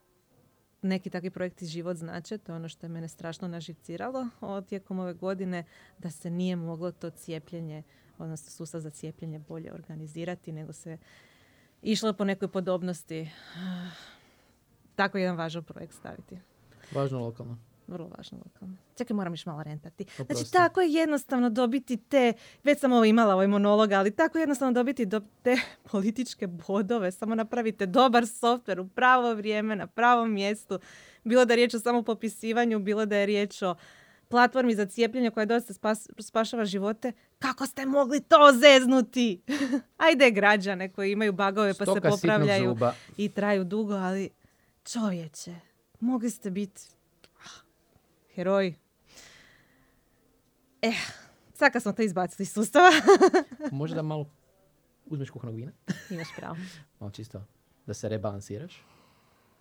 neki 0.82 1.10
takvi 1.10 1.30
projekti 1.30 1.66
život 1.66 1.98
znače, 1.98 2.38
to 2.38 2.52
je 2.52 2.56
ono 2.56 2.70
što 2.70 2.86
je 2.86 2.90
mene 2.90 3.08
strašno 3.08 3.48
naživciralo 3.48 4.28
od 4.42 4.68
tijekom 4.68 5.00
ove 5.00 5.14
godine, 5.14 5.64
da 5.98 6.10
se 6.10 6.30
nije 6.30 6.56
moglo 6.56 6.92
to 6.92 7.10
cijepljenje, 7.10 7.84
odnosno 8.18 8.50
sustav 8.50 8.82
za 8.82 8.90
cijepljenje 8.90 9.40
bolje 9.40 9.74
organizirati, 9.74 10.52
nego 10.52 10.74
se 10.74 10.98
išlo 11.82 12.14
po 12.14 12.26
nekoj 12.26 12.48
podobnosti. 12.48 13.30
Tako 14.96 15.18
jedan 15.18 15.38
važan 15.38 15.64
projekt 15.64 15.94
staviti. 15.94 16.38
Važno 16.92 17.20
lokalno. 17.20 17.58
Vrlo 17.92 18.10
važno 18.18 18.38
lokalno. 18.46 18.76
Čekaj, 18.98 19.16
moram 19.16 19.34
još 19.34 19.46
malo 19.46 19.64
rentati. 19.64 20.04
Znači, 20.04 20.22
Oprosti. 20.22 20.52
tako 20.52 20.82
je 20.82 20.94
jednostavno 20.94 21.50
dobiti 21.50 21.98
te, 21.98 22.34
već 22.64 22.80
sam 22.80 22.92
ovo 22.92 23.06
imala 23.06 23.34
ovaj 23.34 23.48
monolog, 23.48 23.92
ali 23.92 24.12
tako 24.12 24.38
je 24.38 24.42
jednostavno 24.42 24.72
dobiti 24.72 25.06
do, 25.06 25.22
te 25.42 25.58
političke 25.92 26.48
bodove. 26.48 27.12
Samo 27.12 27.36
napravite 27.36 27.86
dobar 27.86 28.28
softver 28.28 28.80
u 28.80 28.88
pravo 28.88 29.34
vrijeme, 29.34 29.76
na 29.76 29.88
pravom 29.88 30.34
mjestu. 30.34 30.80
Bilo 31.24 31.46
da 31.46 31.54
je 31.54 31.56
riječ 31.56 31.74
o 31.74 31.80
samopopisivanju, 31.80 32.80
bilo 32.80 33.06
da 33.06 33.18
je 33.18 33.26
riječ 33.26 33.62
o 33.62 33.76
platformi 34.28 34.76
za 34.76 34.86
cijepljenje 34.86 35.32
koja 35.32 35.46
dosta 35.46 35.74
spas, 35.74 36.08
spašava 36.20 36.66
živote. 36.66 37.12
Kako 37.40 37.66
ste 37.66 37.86
mogli 37.86 38.20
to 38.20 38.52
zeznuti? 38.54 39.42
Ajde 39.98 40.32
građane 40.32 40.90
koji 40.90 41.12
imaju 41.12 41.34
bagove 41.34 41.74
pa 41.74 41.86
se 41.86 41.92
Stoka 41.92 42.00
sitnog 42.00 42.20
popravljaju 42.20 42.78
i 43.18 43.30
traju 43.30 43.64
dugo, 43.64 43.94
ali 43.94 44.30
čovječe, 44.84 45.56
mogli 46.00 46.30
ste 46.30 46.52
biti 46.52 46.82
heroj. 48.36 48.76
Eh, 50.82 50.94
sad 51.54 51.72
kad 51.74 51.82
smo 51.82 51.92
to 51.92 52.02
izbacili 52.02 52.44
iz 52.44 52.52
sustava, 52.54 52.90
Može 53.72 53.96
da 53.96 54.02
malo 54.02 54.26
uzmeš 55.06 55.30
kuhanog 55.30 55.56
vina? 55.56 55.72
imaš 56.10 56.28
pravo. 56.38 56.56
Malo 57.00 57.12
čisto 57.12 57.44
da 57.86 57.94
se 57.94 58.10
rebalansiraš. 58.10 58.84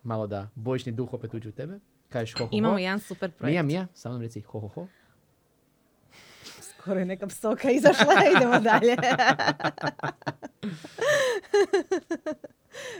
Malo 0.03 0.27
da 0.27 0.49
bojišni 0.55 0.91
duh 0.91 1.13
opet 1.13 1.33
uđe 1.33 1.49
u 1.49 1.51
tebe. 1.51 1.79
Kažeš 2.09 2.33
ho, 2.33 2.39
ho, 2.39 2.45
ho. 2.45 2.49
Imamo 2.51 2.77
jedan 2.77 2.99
super 2.99 3.31
projekt. 3.31 3.51
Mija, 3.51 3.63
Mija, 3.63 3.87
samo 3.93 4.13
nam 4.13 4.21
reci 4.21 4.41
ho, 4.41 4.59
ho, 4.59 4.67
ho. 4.67 4.87
Skoro 6.61 6.99
je 6.99 7.05
neka 7.05 7.27
psoka 7.27 7.71
izašla, 7.71 8.13
idemo 8.37 8.59
dalje. 8.59 8.95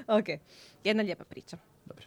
ok, 0.07 0.39
jedna 0.83 1.03
lijepa 1.03 1.23
priča. 1.23 1.57
Dobro. 1.85 2.05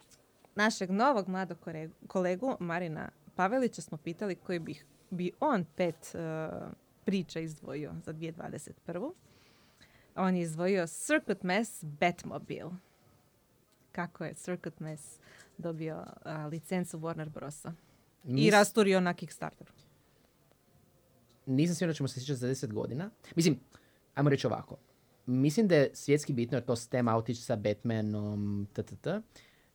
Našeg 0.55 0.91
novog 0.91 1.29
mladog 1.29 1.59
kolegu 2.07 2.57
Marina 2.61 3.09
Pavelića 3.37 3.83
smo 3.83 3.97
pitali 3.99 4.35
koji 4.35 4.59
bi, 4.59 4.75
bi 5.11 5.31
on 5.41 5.65
pet 5.77 6.15
eh, 6.15 6.49
priča 7.05 7.41
izdvojio 7.41 7.95
za 8.05 8.13
2021. 8.13 9.13
On 10.17 10.37
je 10.37 10.43
izdvojio 10.43 10.87
Circuit 10.87 11.43
Mess 11.43 11.85
Batmobile. 11.85 12.71
Kako 13.93 14.25
je 14.25 14.35
Circuit 14.35 14.81
Mess 14.81 15.19
dobio 15.59 16.05
a, 16.25 16.47
licencu 16.47 16.99
Warner 16.99 17.29
Brosa. 17.29 17.73
I 18.25 18.33
Nis- 18.33 18.53
rasturio 18.53 19.01
na 19.01 19.15
Kickstarteru. 19.15 19.73
nisam 21.47 21.75
siguran 21.75 21.91
da 21.91 21.97
ćemo 21.97 22.09
se 22.09 22.21
sjećati 22.21 22.37
za 22.39 22.49
10 22.49 22.73
godina. 22.73 23.11
Mislim, 23.37 23.61
ajmo 24.15 24.31
reći 24.31 24.47
ovako. 24.47 24.77
Mislim 25.27 25.69
da 25.69 25.75
je 25.77 25.91
svjetski 25.95 26.33
bitno 26.33 26.57
jer 26.57 26.65
to 26.65 26.77
stem 26.77 27.09
outić 27.09 27.45
sa 27.45 27.57
Batmanom, 27.57 28.67
ttt. 28.73 29.07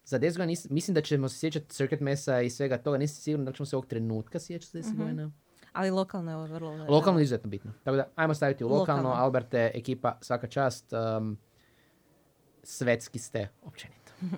Za 0.09 0.19
10 0.19 0.21
godina 0.29 0.45
nis- 0.45 0.67
mislim 0.69 0.95
da 0.95 1.01
ćemo 1.01 1.29
se 1.29 1.37
sjećati 1.37 1.65
Circuit 1.67 2.01
Mesa 2.01 2.41
i 2.41 2.49
svega 2.49 2.77
toga. 2.77 2.97
Nisam 2.97 3.15
siguran 3.15 3.45
da 3.45 3.51
ćemo 3.51 3.65
se 3.65 3.75
ovog 3.75 3.85
trenutka 3.85 4.39
sjećati 4.39 4.71
za 4.73 4.79
10 4.79 4.89
Mhm. 4.89 5.01
godina. 5.01 5.31
Ali 5.73 5.91
lokalno 5.91 6.31
je 6.31 6.37
ovo 6.37 6.45
vrlo... 6.45 6.85
Lokalno 6.89 7.19
je 7.19 7.23
izuzetno 7.23 7.49
bitno. 7.49 7.71
Tako 7.83 7.97
da, 7.97 8.07
ajmo 8.15 8.33
staviti 8.33 8.63
u 8.63 8.67
lokalno. 8.67 9.03
Lokalno. 9.03 9.23
Alberte, 9.23 9.71
ekipa, 9.73 10.17
svaka 10.21 10.47
čast. 10.47 10.85
Um, 11.17 11.37
svetski 12.63 13.19
ste 13.19 13.47
općenito. 13.63 14.11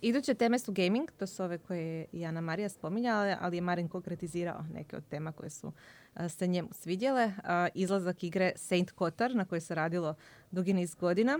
Iduće 0.00 0.34
teme 0.34 0.58
su 0.58 0.72
gaming, 0.72 1.10
to 1.10 1.26
su 1.26 1.44
ove 1.44 1.58
koje 1.58 1.86
je 1.88 2.06
i 2.12 2.24
Ana 2.24 2.40
Marija 2.40 2.68
spominjala, 2.68 3.36
ali 3.40 3.56
je 3.56 3.60
Marin 3.60 3.88
konkretizirao 3.88 4.64
neke 4.72 4.96
od 4.96 5.02
tema 5.04 5.32
koje 5.32 5.50
su 5.50 5.72
a, 6.14 6.28
se 6.28 6.46
njemu 6.46 6.68
svidjele. 6.72 7.32
A, 7.44 7.68
izlazak 7.74 8.24
igre 8.24 8.52
Saint 8.56 8.90
Kotar, 8.90 9.34
na 9.34 9.44
kojoj 9.44 9.60
se 9.60 9.74
radilo 9.74 10.14
dugi 10.50 10.72
niz 10.74 10.94
godina. 10.94 11.38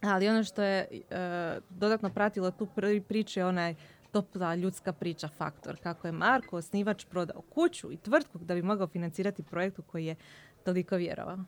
Ali 0.00 0.28
ono 0.28 0.44
što 0.44 0.62
je 0.62 0.88
e, 1.10 1.60
dodatno 1.70 2.10
pratilo 2.10 2.50
tu 2.50 2.66
prvi 2.66 3.00
priču 3.00 3.40
je 3.40 3.46
onaj 3.46 3.74
topla 4.12 4.54
ljudska 4.54 4.92
priča 4.92 5.28
faktor. 5.28 5.76
Kako 5.82 6.08
je 6.08 6.12
Marko, 6.12 6.56
osnivač, 6.56 7.04
prodao 7.04 7.42
kuću 7.42 7.92
i 7.92 7.96
tvrtku 7.96 8.38
da 8.38 8.54
bi 8.54 8.62
mogao 8.62 8.86
financirati 8.86 9.42
projekt 9.42 9.78
u 9.78 9.82
koji 9.82 10.06
je 10.06 10.16
toliko 10.64 10.96
vjerovao. 10.96 11.38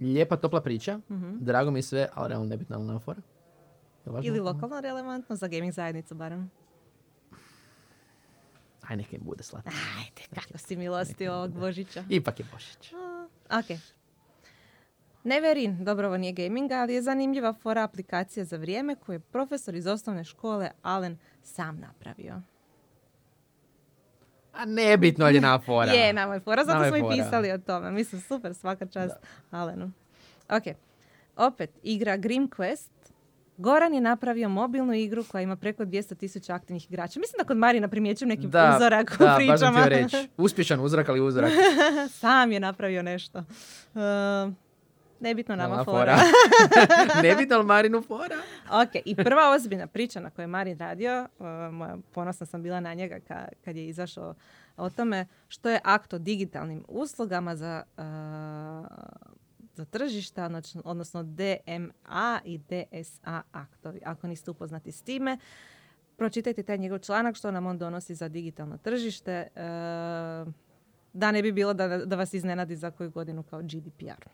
Lijepa, 0.00 0.36
topla 0.36 0.60
priča. 0.60 0.98
Mhm. 1.10 1.36
Drago 1.40 1.70
mi 1.70 1.82
sve, 1.82 2.08
ali 2.14 2.28
realno 2.28 2.46
nebitna. 2.46 2.76
Je 4.06 4.12
važno? 4.12 4.28
Ili 4.28 4.40
lokalno 4.40 4.80
relevantno 4.80 5.36
za 5.36 5.48
gaming 5.48 5.72
zajednicu 5.72 6.14
barem. 6.14 6.50
Aj, 8.88 8.96
neka 8.96 9.16
im 9.16 9.22
bude 9.24 9.42
slatko. 9.42 9.70
Ajde, 9.98 10.22
kako 10.34 10.58
si 10.58 10.76
milosti 10.76 11.28
ovog 11.28 11.50
Božića. 11.50 12.04
Ipak 12.08 12.40
je 12.40 12.46
Božić. 12.52 12.92
Ok. 13.50 13.95
Neverin, 15.26 15.84
dobro 15.84 16.06
ovo 16.06 16.16
nije 16.16 16.32
gaming, 16.32 16.72
ali 16.72 16.94
je 16.94 17.02
zanimljiva 17.02 17.52
fora 17.52 17.82
aplikacije 17.82 18.44
za 18.44 18.56
vrijeme 18.56 18.94
koju 18.94 19.14
je 19.14 19.20
profesor 19.20 19.74
iz 19.74 19.86
osnovne 19.86 20.24
škole 20.24 20.70
Alen 20.82 21.18
sam 21.42 21.80
napravio. 21.80 22.42
A 24.52 24.64
nebitno 24.64 25.28
je 25.28 25.38
anafora. 25.38 25.92
Je, 25.92 26.12
nama 26.12 26.34
je 26.34 26.40
fora, 26.40 26.64
zato 26.64 26.84
smo 26.88 26.96
i 26.96 27.00
fora. 27.00 27.16
pisali 27.16 27.52
o 27.52 27.58
tome. 27.58 27.90
Mislim, 27.90 28.20
super, 28.20 28.54
svaka 28.54 28.86
čast 28.86 29.14
Alenu. 29.50 29.92
Ok, 30.48 30.62
opet, 31.36 31.70
igra 31.82 32.16
Grim 32.16 32.48
Quest. 32.50 32.90
Goran 33.56 33.94
je 33.94 34.00
napravio 34.00 34.48
mobilnu 34.48 34.94
igru 34.94 35.24
koja 35.24 35.42
ima 35.42 35.56
preko 35.56 35.84
200 35.84 36.16
tisuća 36.16 36.54
aktivnih 36.54 36.90
igrača. 36.90 37.20
Mislim 37.20 37.38
da 37.38 37.44
kod 37.44 37.56
Marina 37.56 37.88
primjećujem 37.88 38.28
neki 38.28 38.46
Da, 38.46 38.74
uzorak 38.76 39.16
u 39.20 39.22
da, 39.24 39.26
baš 39.26 39.36
sam 39.36 39.74
pričama. 39.74 39.80
htio 39.80 39.88
reći. 39.88 40.28
Uspješan 40.36 40.80
uzorak, 40.80 41.08
ali 41.08 41.20
uzorak. 41.20 41.50
Sam 42.20 42.52
je 42.52 42.60
napravio 42.60 43.02
nešto. 43.02 43.38
Uh, 43.94 44.52
nebitno 45.20 45.56
nama 45.56 45.74
Anafora. 45.74 46.16
fora. 46.16 47.22
nebitno, 47.22 47.56
ali 47.56 47.64
Marinu 47.64 48.02
fora. 48.02 48.36
ok, 48.72 49.02
i 49.04 49.14
prva 49.16 49.50
ozbiljna 49.50 49.86
priča 49.86 50.20
na 50.20 50.30
kojoj 50.30 50.44
je 50.44 50.48
Marin 50.48 50.78
radio, 50.78 51.28
uh, 51.38 51.46
moja, 51.72 51.96
ponosna 52.12 52.46
sam 52.46 52.62
bila 52.62 52.80
na 52.80 52.94
njega 52.94 53.16
ka- 53.20 53.48
kad 53.64 53.76
je 53.76 53.88
izašao 53.88 54.34
o 54.76 54.90
tome 54.90 55.26
što 55.48 55.70
je 55.70 55.80
akt 55.84 56.12
o 56.12 56.18
digitalnim 56.18 56.84
uslugama 56.88 57.56
za, 57.56 57.82
uh, 57.88 58.04
za 59.74 59.84
tržišta, 59.84 60.44
odnosno- 60.44 60.82
odnosno 60.84 61.22
DMA 61.22 62.40
i 62.44 62.58
DSA 62.60 63.42
aktovi. 63.52 64.00
Ako 64.04 64.26
niste 64.26 64.50
upoznati 64.50 64.92
s 64.92 65.02
time, 65.02 65.38
pročitajte 66.16 66.62
taj 66.62 66.78
njegov 66.78 66.98
članak 66.98 67.36
što 67.36 67.50
nam 67.50 67.66
on 67.66 67.78
donosi 67.78 68.14
za 68.14 68.28
digitalno 68.28 68.78
tržište. 68.78 69.46
uh, 70.46 70.52
da 71.12 71.30
ne 71.30 71.42
bi 71.42 71.52
bilo 71.52 71.74
da, 71.74 71.88
da 71.88 72.16
vas 72.16 72.34
iznenadi 72.34 72.76
za 72.76 72.90
koju 72.90 73.10
godinu 73.10 73.42
kao 73.42 73.62
GDPR. 73.62 74.28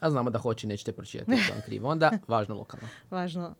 A 0.00 0.10
znamo 0.10 0.30
da 0.30 0.38
hoće 0.38 0.66
nećete 0.66 0.92
pročitati. 0.92 1.30
vam 1.30 1.60
krivo. 1.64 1.88
Onda, 1.88 2.10
važno 2.28 2.54
lokalno. 2.54 2.88
Važno 3.10 3.54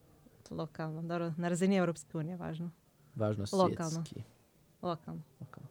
lokalno. 0.51 1.03
Dobro, 1.03 1.33
na 1.37 1.49
razini 1.49 1.77
Europske 1.77 2.19
unije 2.19 2.37
važno. 2.37 2.71
Važno 3.15 3.45
Lokalno. 3.53 3.91
svjetski. 3.91 4.23
Lokalno. 4.83 5.23
Lokalno. 5.41 5.69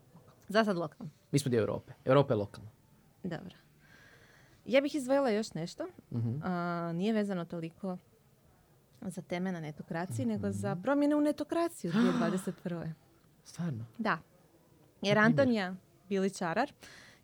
Za 0.47 0.63
sad 0.63 0.77
lokalno. 0.77 1.11
Mi 1.31 1.39
smo 1.39 1.49
dio 1.49 1.59
Europe. 1.59 1.93
Europa 2.05 2.33
je 2.33 2.37
lokalno. 2.37 2.69
Dobro. 3.23 3.55
Ja 4.65 4.81
bih 4.81 4.95
izdvojila 4.95 5.29
još 5.29 5.53
nešto. 5.53 5.87
Mhm. 6.11 6.37
A, 6.43 6.91
nije 6.93 7.13
vezano 7.13 7.45
toliko 7.45 7.97
za 9.01 9.21
teme 9.21 9.51
na 9.51 9.59
netokraciji, 9.59 10.25
nego 10.25 10.51
za 10.51 10.75
promjene 10.75 11.15
u 11.15 11.21
netokraciji 11.21 11.89
u 11.89 11.93
2021. 11.93 12.91
Stvarno. 13.43 13.85
Da. 13.97 14.17
Jer? 15.01 15.17
Antonija 15.17 15.75
Biličarar 16.09 16.73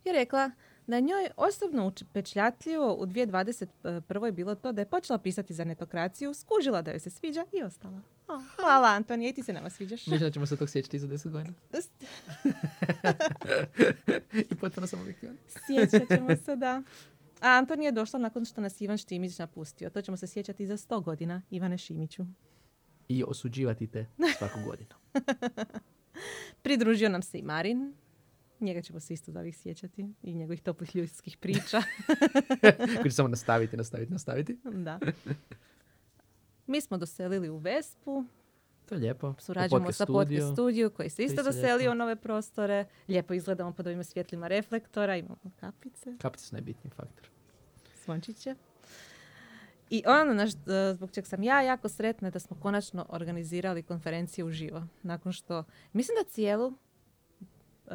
je 0.06 0.14
rekla 0.14 0.52
je 0.96 1.02
njoj 1.02 1.30
osobno 1.38 1.92
upečljatljivo 2.02 2.94
u 2.94 3.06
2021. 3.06 4.32
bilo 4.32 4.56
to 4.56 4.72
da 4.72 4.82
je 4.82 4.86
počela 4.86 5.20
pisati 5.20 5.54
za 5.54 5.64
netokraciju, 5.64 6.34
skužila 6.34 6.82
da 6.82 6.92
joj 6.92 7.00
se 7.00 7.10
sviđa 7.10 7.46
i 7.52 7.64
ostala. 7.64 8.02
O, 8.28 8.42
hvala 8.56 8.88
Antonija, 8.88 9.30
i 9.30 9.34
ti 9.34 9.44
se 9.44 9.54
nama 9.54 9.70
sviđaš. 9.70 10.08
Mislim 10.08 10.20
da 10.20 10.32
ćemo 10.32 10.46
se 10.46 10.58
tog 10.58 10.70
sjećati 10.70 11.00
za 11.00 11.08
10 11.08 11.30
godina. 11.30 11.54
I 14.52 14.56
potpuno 14.56 14.88
sam 14.88 15.02
objektivan. 15.02 15.38
Sjećat 15.68 16.08
ćemo 16.08 16.36
se, 16.46 16.56
da. 16.56 16.84
A 17.42 17.58
Antonija 17.58 17.88
je 17.88 17.92
došla 17.92 18.20
nakon 18.20 18.46
što 18.46 18.62
nas 18.62 18.82
Ivan 18.82 18.98
Štimić 18.98 19.40
napustio. 19.40 19.90
To 19.90 20.02
ćemo 20.02 20.18
se 20.18 20.28
sjećati 20.28 20.68
za 20.68 20.78
100 20.78 21.04
godina, 21.04 21.42
Ivane 21.50 21.78
Šimiću. 21.78 22.26
I 23.08 23.24
osuđivati 23.28 23.88
te 23.88 24.06
svaku 24.38 24.60
godinu. 24.66 24.90
Pridružio 26.64 27.10
nam 27.10 27.22
se 27.22 27.40
i 27.40 27.42
Marin. 27.42 27.94
Njega 28.62 28.82
ćemo 28.82 29.00
se 29.00 29.14
isto 29.14 29.32
ovih 29.32 29.58
sjećati 29.58 30.14
i 30.24 30.34
njegovih 30.34 30.62
toplih 30.62 30.96
ljudskih 30.96 31.38
priča. 31.38 31.82
Koji 32.96 33.04
će 33.04 33.12
samo 33.12 33.28
nastaviti, 33.28 33.78
nastaviti, 33.78 34.12
nastaviti. 34.12 34.58
da. 34.66 35.00
Mi 36.68 36.82
smo 36.82 36.98
doselili 36.98 37.50
u 37.50 37.58
Vespu, 37.58 38.26
To 38.86 38.96
je 38.96 39.00
lijepo. 39.00 39.34
surađujemo 39.40 39.80
podcast 39.80 39.98
sa 39.98 40.04
studio. 40.06 40.20
podcast 40.40 40.54
studiju 40.54 40.90
koji 40.90 41.10
se 41.10 41.24
isto 41.24 41.44
doselio 41.44 41.92
u 41.92 41.96
nove 41.96 42.16
prostore. 42.16 42.86
Lijepo 43.08 43.34
izgledamo 43.34 43.72
pod 43.74 43.88
ovim 43.88 44.04
svjetlima 44.04 44.48
reflektora, 44.48 45.16
imamo 45.18 45.38
kapice, 45.56 46.16
Kapice 46.18 46.46
su 46.46 46.56
najbitniji 46.56 46.92
faktor. 46.92 47.30
zvončiće. 48.06 48.56
I 49.90 50.04
ono 50.08 50.34
na 50.34 50.48
št- 50.48 50.94
zbog 50.94 51.12
čeg 51.12 51.28
sam 51.28 51.44
ja 51.44 51.62
jako 51.62 51.90
sretna 51.90 52.28
je 52.28 52.32
da 52.32 52.40
smo 52.40 52.58
konačno 52.58 53.06
organizirali 53.10 53.84
konferenciju 53.84 54.46
uživo. 54.48 54.84
Nakon 55.04 55.32
što, 55.32 55.64
mislim 55.94 56.16
da 56.16 56.30
cijelu 56.30 56.74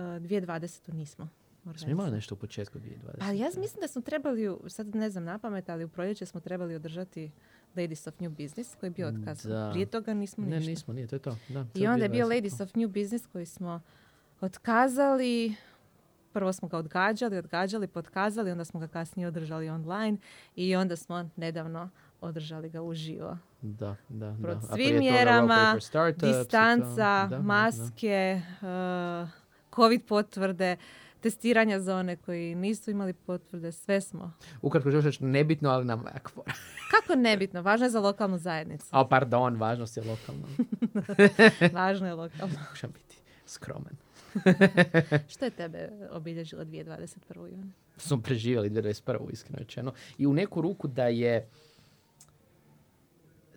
2020. 0.01 0.93
nismo 0.93 1.29
Smo 1.77 1.91
imali 1.91 2.11
nešto 2.11 2.35
u 2.35 2.39
početku 2.39 2.79
2020. 2.79 2.91
Ali 3.21 3.39
ja 3.39 3.47
mislim 3.47 3.81
da 3.81 3.89
smo 3.89 4.03
trebali, 4.03 4.57
sad 4.67 4.95
ne 4.95 5.11
znam 5.11 5.25
na 5.25 5.39
pamet, 5.39 5.69
ali 5.69 5.85
u 5.85 5.89
proljeće 5.89 6.27
smo 6.27 6.41
trebali 6.41 6.75
održati 6.75 7.31
Ladies 7.77 8.07
of 8.07 8.21
New 8.21 8.31
Business 8.31 8.75
koji 8.81 8.89
je 8.89 8.93
bio 8.93 9.09
otkazan. 9.09 9.53
Da. 9.53 9.71
Prije 9.73 9.87
toga 9.87 10.15
nismo 10.15 10.45
Ne, 10.47 10.57
ništa. 10.57 10.71
nismo, 10.71 10.95
nije, 10.95 11.07
to 11.07 11.17
je 11.17 11.21
to. 11.21 11.37
Da, 11.49 11.67
I 11.75 11.87
onda 11.87 12.05
je 12.05 12.09
bio 12.09 12.27
2020. 12.27 12.35
Ladies 12.35 12.61
of 12.61 12.75
New 12.75 12.89
Business 12.89 13.27
koji 13.27 13.47
smo 13.47 13.81
otkazali. 14.41 15.55
Prvo 16.33 16.53
smo 16.53 16.69
ga 16.69 16.79
odgađali, 16.79 17.39
odgađali, 17.39 17.87
potkazali, 17.89 18.51
onda 18.51 18.65
smo 18.65 18.81
ga 18.81 18.89
kasnije 18.89 19.29
održali 19.29 19.69
online 19.69 20.17
i 20.57 20.77
onda 20.77 20.97
smo 20.97 21.31
nedavno 21.37 21.91
održali 22.21 22.71
ga 22.71 22.83
uživo. 22.83 23.39
Da, 23.63 23.97
da, 24.09 24.31
da. 24.31 24.49
Pod 24.49 24.59
svim 24.75 24.99
mjerama, 24.99 25.77
Startups. 25.81 26.23
Distanca, 26.25 26.87
Da, 26.97 27.27
da, 27.31 27.37
da. 27.37 27.43
maske, 27.43 28.41
uh, 28.61 29.29
covid 29.77 30.05
potvrde, 30.09 30.77
testiranja 31.21 31.81
za 31.81 31.97
one 31.97 32.17
koji 32.17 32.55
nisu 32.55 32.91
imali 32.91 33.13
potvrde, 33.13 33.73
sve 33.73 34.01
smo. 34.01 34.33
Ukratko 34.63 34.91
želiš 34.91 35.05
reći 35.05 35.25
nebitno, 35.25 35.71
ali 35.71 35.85
nam 35.85 36.05
jako. 36.15 36.31
Kako 36.93 37.19
nebitno, 37.19 37.63
važno 37.63 37.87
je 37.87 37.91
za 37.91 38.01
lokalnu 38.01 38.39
zajednicu. 38.39 38.87
A 38.91 39.09
pardon, 39.09 39.57
važnost 39.57 39.97
je 39.97 40.03
lokalna. 40.03 40.47
Važno 41.81 42.07
je 42.07 42.15
lokalno. 42.15 42.55
Pokušam 42.65 42.91
biti 42.93 43.17
skroman. 43.47 43.97
Što 45.29 45.45
je 45.45 45.51
tebe 45.51 45.91
obilježilo 46.11 46.65
2021. 46.65 47.53
Ivane? 47.53 47.73
Smo 47.97 48.21
preživjeli 48.23 48.71
2021. 48.71 49.33
iskreno 49.33 49.59
rečeno. 49.59 49.93
I 50.19 50.27
u 50.27 50.33
neku 50.33 50.61
ruku 50.61 50.89
da 50.89 51.07
je 51.07 51.49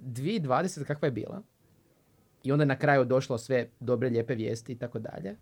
2020 0.01 0.83
kakva 0.83 1.05
je 1.05 1.11
bila 1.11 1.41
i 2.43 2.51
onda 2.51 2.61
je 2.61 2.67
na 2.67 2.75
kraju 2.75 3.05
došlo 3.05 3.37
sve 3.37 3.67
dobre, 3.79 4.09
lijepe 4.09 4.35
vijesti 4.35 4.71
i 4.71 4.75
tako 4.75 4.99
dalje. 4.99 5.35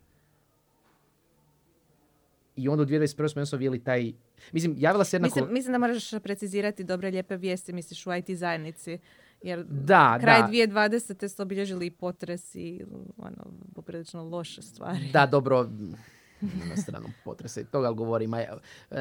I 2.57 2.69
onda 2.69 2.83
u 2.83 2.85
2021. 2.85 3.15
smo 3.15 3.23
jednostavno 3.23 3.59
vidjeli 3.59 3.83
taj... 3.83 4.13
Mislim, 4.51 4.75
javila 4.77 5.03
se 5.03 5.15
jedna... 5.15 5.25
Mislim, 5.25 5.45
ko- 5.45 5.51
mislim 5.51 5.71
da 5.71 5.77
moraš 5.77 6.11
precizirati 6.23 6.83
dobre 6.83 7.09
lijepe 7.09 7.37
vijesti, 7.37 7.73
misliš 7.73 8.07
u 8.07 8.13
IT 8.13 8.37
zajednici. 8.37 8.99
Jer 9.41 9.65
Da, 9.69 10.17
kraj 10.21 10.41
da. 10.41 10.47
2020. 10.47 11.27
su 11.27 11.41
obilježili 11.41 11.85
i 11.85 11.91
potres 11.91 12.55
i 12.55 12.83
ono, 13.17 13.51
poprilično 13.75 14.23
loše 14.23 14.61
stvari. 14.61 15.09
Da, 15.13 15.25
dobro, 15.25 15.69
na 16.41 16.75
stranu 16.75 17.07
potresa 17.25 17.61
i 17.61 17.65
toga 17.65 17.87
ali 17.87 17.95
govorim. 17.95 18.31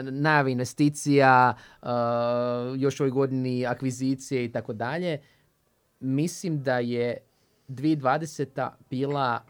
Najave 0.03 0.53
investicija, 0.53 1.57
još 2.77 3.01
ovoj 3.01 3.11
godini 3.11 3.67
akvizicije 3.67 4.45
i 4.45 4.53
tako 4.53 4.73
dalje. 4.73 5.19
Mislim 6.01 6.63
da 6.63 6.79
je 6.79 7.17
2020. 7.69 8.71
bila, 8.91 9.45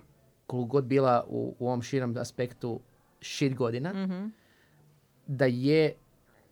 koliko 0.47 0.67
god 0.69 0.85
bila 0.85 1.25
u, 1.29 1.57
u 1.59 1.67
ovom 1.67 1.83
širem 1.83 2.17
aspektu 2.17 2.81
shit 3.21 3.55
godina, 3.55 3.93
Mhm. 3.95 4.27
da 5.27 5.45
je 5.45 5.95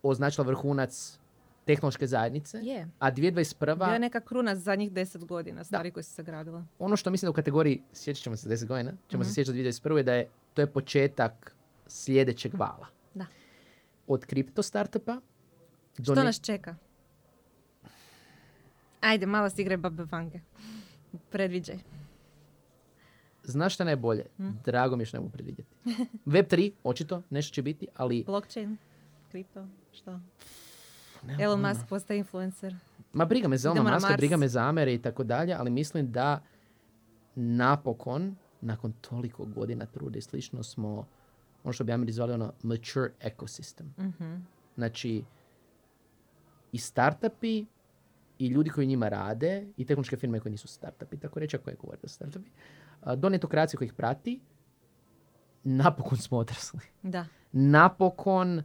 označila 0.03 0.47
vrhunac 0.47 1.19
tehnološke 1.65 2.07
zajednice, 2.07 2.59
Je. 2.59 2.87
a 2.99 3.11
Bio 3.11 3.25
je 3.25 3.31
2021. 3.31 3.99
neka 3.99 4.19
kruna 4.19 4.55
zadnjih 4.55 4.91
deset 4.91 5.25
godina, 5.25 5.63
stvari 5.63 5.91
koje 5.91 6.03
su 6.03 6.11
se 6.11 6.23
gradile. 6.23 6.63
ono 6.79 6.95
što 6.95 7.09
mislim 7.09 7.27
da 7.27 7.31
u 7.31 7.33
kategoriji, 7.33 7.81
sjećat 7.93 8.23
ćemo 8.23 8.35
se 8.35 8.49
10 8.49 8.65
godina, 8.65 8.91
ćemo 9.09 9.23
se 9.23 9.33
sjećati 9.33 9.53
2021. 9.53 10.03
da 10.03 10.13
je 10.13 10.27
to 10.53 10.61
je 10.61 10.67
početak 10.67 11.55
sljedećeg 11.87 12.53
vala. 12.53 12.87
Da. 13.13 13.25
Od 14.07 14.25
kripto 14.25 14.63
startupa 14.63 15.21
do 15.97 16.03
Što 16.03 16.15
ne- 16.15 16.23
nas 16.23 16.41
čeka? 16.41 16.75
Ajde, 19.01 19.25
malo 19.25 19.49
si 19.49 19.61
igre 19.61 19.77
babe 19.77 20.03
vange. 20.03 20.39
Predviđaj. 21.29 21.77
Znaš 23.47 23.73
šta 23.73 23.83
je 23.83 23.85
najbolje? 23.85 24.25
Drago 24.65 24.95
mi 24.95 25.01
je 25.01 25.05
što 25.05 25.17
ne 25.17 25.21
mogu 25.21 25.31
predvidjeti. 25.31 25.69
Web 26.25 26.45
3, 26.47 26.71
očito, 26.83 27.21
nešto 27.29 27.53
će 27.53 27.61
biti, 27.61 27.87
ali... 27.95 28.23
Blockchain, 28.23 28.77
kripto, 29.31 29.67
što? 29.91 30.19
nemam 31.25 31.41
Elon. 31.41 31.61
Musk 31.61 31.87
postaje 31.89 32.17
influencer. 32.17 32.75
Ma 33.13 33.25
briga 33.25 33.47
me 33.47 33.57
za 33.57 33.69
Muska, 33.69 33.83
Mars. 33.83 34.17
briga 34.17 34.37
me 34.37 34.47
za 34.47 34.67
Amere 34.67 34.93
i 34.93 35.01
tako 35.01 35.23
dalje, 35.23 35.53
ali 35.53 35.71
mislim 35.71 36.11
da 36.11 36.41
napokon, 37.35 38.35
nakon 38.61 38.93
toliko 39.01 39.45
godina 39.45 39.85
truda 39.85 40.17
i 40.17 40.21
slično, 40.21 40.63
smo, 40.63 41.07
ono 41.63 41.73
što 41.73 41.83
bi 41.83 41.91
Ameri 41.91 42.11
zvali 42.11 42.33
ono 42.33 42.53
mature 42.63 43.11
ecosystem. 43.21 43.85
Mhm. 43.99 44.35
Znači, 44.75 45.23
i 46.71 46.77
startupi 46.77 47.65
i 48.39 48.47
ljudi 48.47 48.69
koji 48.69 48.87
njima 48.87 49.09
rade 49.09 49.67
i 49.77 49.85
tehničke 49.85 50.17
firme 50.17 50.39
koje 50.39 50.51
nisu 50.51 50.67
startupi, 50.67 51.17
tako 51.17 51.39
reći, 51.39 51.55
ako 51.55 51.69
je 51.69 51.75
govore 51.75 51.99
da 52.01 52.07
su 52.07 52.15
startupi, 52.15 52.49
do 53.15 53.29
netokracije 53.29 53.77
koji 53.77 53.85
ih 53.85 53.93
prati, 53.93 54.39
napokon 55.63 56.17
smo 56.17 56.37
odrasli. 56.37 56.79
Da. 57.03 57.25
Napokon 57.51 58.63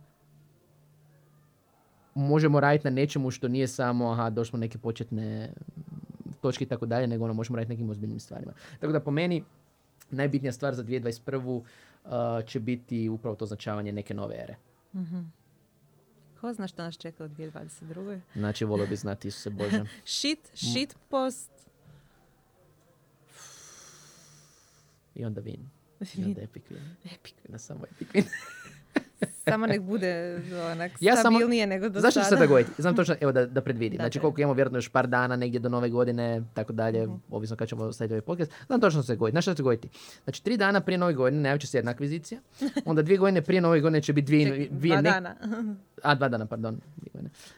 možemo 2.15 2.61
raditi 2.61 2.85
na 2.87 2.91
nečemu 2.91 3.31
što 3.31 3.49
nije 3.49 3.69
samo, 3.69 4.11
aha, 4.11 4.31
došli 4.31 4.51
smo 4.51 4.59
neke 4.59 4.79
početne 4.79 5.53
točke 6.41 6.65
i 6.65 6.69
tako 6.69 6.87
dalje, 6.87 7.07
nego 7.07 7.25
ono, 7.25 7.35
možemo 7.35 7.57
raditi 7.57 7.73
nekim 7.73 7.91
ozbiljnim 7.91 8.21
stvarima. 8.21 8.53
Tako 8.81 8.93
da 8.93 9.01
po 9.01 9.11
meni, 9.11 9.45
najbitnija 10.11 10.53
stvar 10.53 10.75
za 10.75 10.85
2021. 10.85 11.63
a, 12.05 12.43
će 12.47 12.61
biti 12.61 13.09
upravo 13.09 13.37
to 13.37 13.45
označavanje 13.45 13.93
neke 13.93 14.15
nove 14.15 14.37
ere. 14.37 14.57
Mhm. 14.95 15.21
Ko 16.41 16.53
zna 16.53 16.69
što 16.69 16.83
nas 16.83 16.99
čeka 16.99 17.25
u 17.25 17.29
2022. 17.29 18.21
Znači, 18.35 18.65
volio 18.65 18.87
bi 18.87 18.97
znati 18.97 19.29
Isuse 19.29 19.51
Bože. 19.51 19.85
Shit, 20.05 20.51
shit 20.55 20.97
post. 21.09 21.60
I 25.21 25.25
onda 25.25 25.41
win. 25.43 25.59
I 26.17 26.25
onda 26.25 26.41
epic 26.41 26.63
win. 26.71 27.15
Epic. 27.15 27.35
Na 27.45 27.59
samo 27.59 27.81
epic 27.87 28.09
win. 28.09 28.25
Samo 29.45 29.67
nek 29.67 29.81
bude 29.83 30.41
onak 30.73 30.93
Ja 31.01 31.17
samo- 31.17 31.23
stabilnije 31.31 31.67
nego 31.67 31.89
do 31.89 32.01
Znaš 32.01 32.13
što 32.13 32.21
će 32.21 32.25
se 32.25 32.31
sada. 32.31 32.43
dogoditi? 32.43 32.71
Znam 32.79 32.97
točno, 32.97 33.15
evo 33.21 33.33
da, 33.33 33.47
da 33.47 33.61
predvidim. 33.61 33.97
Da, 33.97 34.03
znači 34.03 34.19
koliko 34.19 34.41
imamo 34.41 34.55
vjerojatno 34.55 34.79
još 34.79 34.89
par 34.89 35.07
dana, 35.07 35.37
negdje 35.37 35.61
do 35.61 35.69
nove 35.69 35.89
godine, 35.89 36.43
tako 36.55 36.73
dalje, 36.73 37.03
Mhm. 37.03 37.15
ovisno 37.31 37.57
kad 37.57 37.69
ćemo 37.69 37.93
staviti 37.93 38.15
ovaj 38.15 38.21
podcast. 38.23 38.53
Znam 38.67 38.81
točno 38.81 39.03
se 39.03 39.13
dogoditi. 39.13 39.35
Znaš 39.35 39.45
što 39.45 39.53
se 39.53 39.57
dogoditi? 39.57 39.89
Znači 40.25 40.45
tri 40.45 40.57
dana 40.57 40.81
prije 40.81 40.99
nove 40.99 41.15
godine 41.15 41.41
najavit 41.41 41.61
će 41.61 41.67
se 41.67 41.79
jedna 41.79 41.91
akvizicija, 41.91 42.41
onda 42.85 43.03
dvije 43.03 43.19
godine 43.19 43.43
prije 43.43 43.61
nove 43.61 43.81
godine 43.81 44.03
će 44.03 44.13
biti 44.13 44.27
dvije, 44.27 44.69
dvije 44.71 44.93
dva 44.93 45.03
ne- 45.03 45.11
dana. 45.11 45.35
A, 46.03 46.15
dva 46.15 46.29
dana, 46.29 46.47
pardon. 46.47 46.81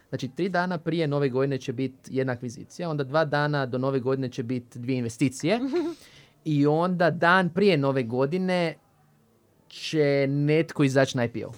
Znači, 0.08 0.28
tri 0.28 0.48
dana 0.48 0.78
prije 0.78 1.06
nove 1.06 1.28
godine 1.28 1.58
će 1.58 1.72
biti 1.72 1.94
jedna 2.08 2.32
akvizicija, 2.32 2.90
onda 2.90 3.04
dva 3.04 3.24
dana 3.24 3.66
do 3.66 3.78
nove 3.78 4.00
godine 4.00 4.28
će 4.28 4.42
biti 4.42 4.78
dvije 4.78 4.98
investicije 4.98 5.60
i 6.44 6.66
onda 6.66 7.10
dan 7.10 7.50
prije 7.50 7.76
nove 7.76 8.02
godine 8.02 8.74
će 9.68 10.26
netko 10.28 10.84
izaći 10.84 11.16
na 11.16 11.24
IPO. 11.24 11.52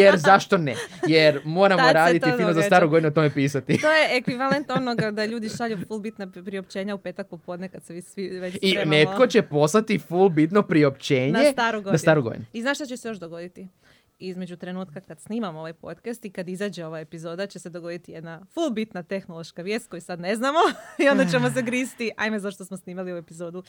Jer 0.00 0.16
zašto 0.16 0.58
ne? 0.58 0.74
Jer 1.08 1.40
moramo 1.44 1.82
Tad 1.82 1.94
raditi 1.94 2.30
fino 2.36 2.52
za 2.52 2.62
staru 2.62 2.88
godinu 2.88 3.08
o 3.08 3.10
tome 3.10 3.30
pisati. 3.30 3.78
To 3.80 3.92
je 3.92 4.16
ekvivalent 4.16 4.70
onoga 4.70 5.10
da 5.10 5.24
ljudi 5.24 5.48
šalju 5.48 5.78
full 5.88 6.00
bitna 6.00 6.26
priopćenja 6.26 6.94
u 6.94 6.98
petak 6.98 7.28
popodne 7.28 7.68
kad 7.68 7.84
se 7.84 7.94
vi 7.94 8.02
svi 8.02 8.28
već 8.28 8.58
I 8.62 8.70
spremamo 8.70 8.90
netko 8.90 9.26
će 9.26 9.42
poslati 9.42 9.98
full 9.98 10.28
bitno 10.28 10.62
priopćenje 10.62 11.32
na 11.32 11.52
staru 11.52 11.78
godinu. 11.78 11.92
na 11.92 11.98
staru 11.98 12.22
godinu. 12.22 12.44
I 12.52 12.62
znaš 12.62 12.76
što 12.76 12.86
će 12.86 12.96
se 12.96 13.08
još 13.08 13.18
dogoditi? 13.18 13.68
Između 14.18 14.56
trenutka 14.56 15.00
kad 15.00 15.20
snimamo 15.20 15.58
ovaj 15.58 15.72
podcast 15.72 16.24
i 16.24 16.30
kad 16.30 16.48
izađe 16.48 16.84
ova 16.84 17.00
epizoda 17.00 17.46
će 17.46 17.58
se 17.58 17.70
dogoditi 17.70 18.12
jedna 18.12 18.44
full 18.44 18.70
bitna 18.70 19.02
tehnološka 19.02 19.62
vijest 19.62 19.88
koju 19.88 20.00
sad 20.00 20.20
ne 20.20 20.36
znamo 20.36 20.58
i 21.04 21.08
onda 21.08 21.24
ćemo 21.26 21.50
se 21.50 21.62
gristi, 21.68 22.10
ajme 22.16 22.38
zašto 22.40 22.64
smo 22.64 22.76
snimali 22.76 23.12
ovu 23.12 23.18
epizodu 23.18 23.62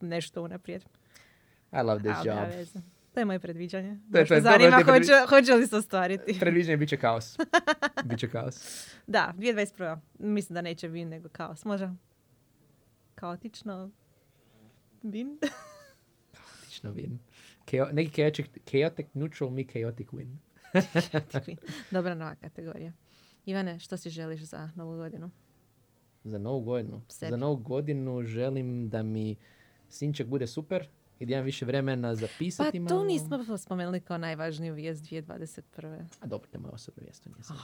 nešto 0.00 0.42
unaprijed. 0.42 0.84
I 1.72 1.76
love 1.76 1.98
this 2.02 2.16
job. 2.24 2.36
veze. 2.48 2.80
To 3.14 3.20
je 3.20 3.24
moje 3.24 3.38
predviđanje. 3.38 3.98
To 4.12 4.18
je- 4.18 4.26
to 4.26 4.34
je 4.34 4.40
zanima 4.40 4.76
je 4.76 4.84
hoće, 4.84 5.12
hoće 5.28 5.54
li 5.54 5.66
se 5.66 5.76
ostvariti. 5.76 6.38
Predviđenje 6.40 6.76
bit 6.76 6.88
će 6.88 6.96
kaos. 6.96 7.36
Biće 8.04 8.28
kaos. 8.28 8.86
Da, 9.06 9.34
2021. 9.36 9.98
Mislim 10.18 10.54
da 10.54 10.60
neće 10.60 10.88
vin, 10.88 11.08
nego 11.08 11.28
kaos. 11.28 11.64
Može? 11.64 11.90
Kaotično 13.14 13.90
vin? 15.02 15.38
Tično 16.62 16.92
win. 16.92 17.16
Chao- 17.70 17.92
neki 17.92 18.10
chaotic, 18.12 18.46
chaotic 18.64 19.06
neutral, 19.14 19.50
mi 19.50 19.66
chaotic 19.72 20.08
win. 20.08 20.36
Dobra 21.90 22.14
nova 22.14 22.34
kategorija. 22.34 22.92
Ivane, 23.46 23.78
što 23.78 23.96
si 23.96 24.10
želiš 24.10 24.40
za 24.40 24.70
novu 24.74 24.96
godinu? 24.96 25.30
Za 26.24 26.38
novu 26.38 26.60
godinu. 26.60 27.02
Sebi. 27.08 27.30
Za 27.30 27.36
novu 27.36 27.56
godinu 27.56 28.22
želim 28.22 28.88
da 28.88 29.02
mi 29.02 29.36
sinček 29.88 30.26
bude 30.26 30.46
super, 30.46 30.88
i 31.18 31.26
da 31.26 31.32
imam 31.32 31.44
više 31.44 31.64
vremena 31.64 32.08
Pa 32.08 32.14
zapisati 32.14 32.78
to 32.78 32.84
malo. 32.84 33.04
nismo 33.04 33.58
spomenuli 33.58 34.00
kao 34.00 34.18
najvažniju 34.18 34.74
vijest 34.74 35.04
2021. 35.04 36.04
A 36.20 36.26
dobro, 36.26 36.48
to 36.48 36.56
je 36.56 36.60
moja 36.60 36.72
osobna 36.72 37.02
vijest, 37.02 37.24
to 37.24 37.30
nije 37.30 37.42
to- 37.42 37.54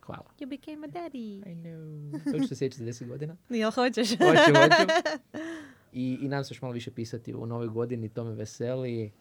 Hvala. 0.00 0.24
You 0.40 0.46
became 0.48 0.86
a 0.86 0.90
daddy. 0.90 1.42
I 1.42 1.54
know. 1.54 2.32
To 2.32 2.38
ću 2.38 2.48
se 2.48 2.56
sjećati 2.56 2.84
za 2.84 3.04
10 3.04 3.08
godina. 3.08 3.36
Jel 3.48 3.70
hoćeš? 3.70 4.08
Hoću, 4.10 4.52
hoću. 4.54 4.92
I, 5.92 6.18
I 6.20 6.28
nadam 6.28 6.44
se 6.44 6.54
još 6.54 6.62
malo 6.62 6.74
više 6.74 6.90
pisati 6.90 7.34
u 7.34 7.46
novoj 7.46 7.68
godini, 7.68 8.08
to 8.08 8.24
me 8.24 8.34
veseli. 8.34 9.12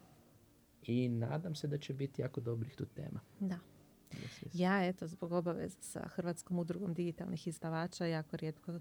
I 0.83 1.09
nadam 1.09 1.55
se 1.55 1.67
da 1.67 1.77
će 1.77 1.93
biti 1.93 2.21
jako 2.21 2.41
dobrih 2.41 2.75
tu 2.75 2.85
tema. 2.85 3.19
Da. 3.39 3.57
Yes, 4.11 4.45
yes. 4.45 4.49
Ja, 4.53 4.87
eto, 4.87 5.07
zbog 5.07 5.31
obaveza 5.31 5.77
sa 5.81 6.07
Hrvatskom 6.07 6.59
udrugom 6.59 6.93
digitalnih 6.93 7.47
izdavača 7.47 8.05
jako 8.05 8.37
rijetko 8.37 8.79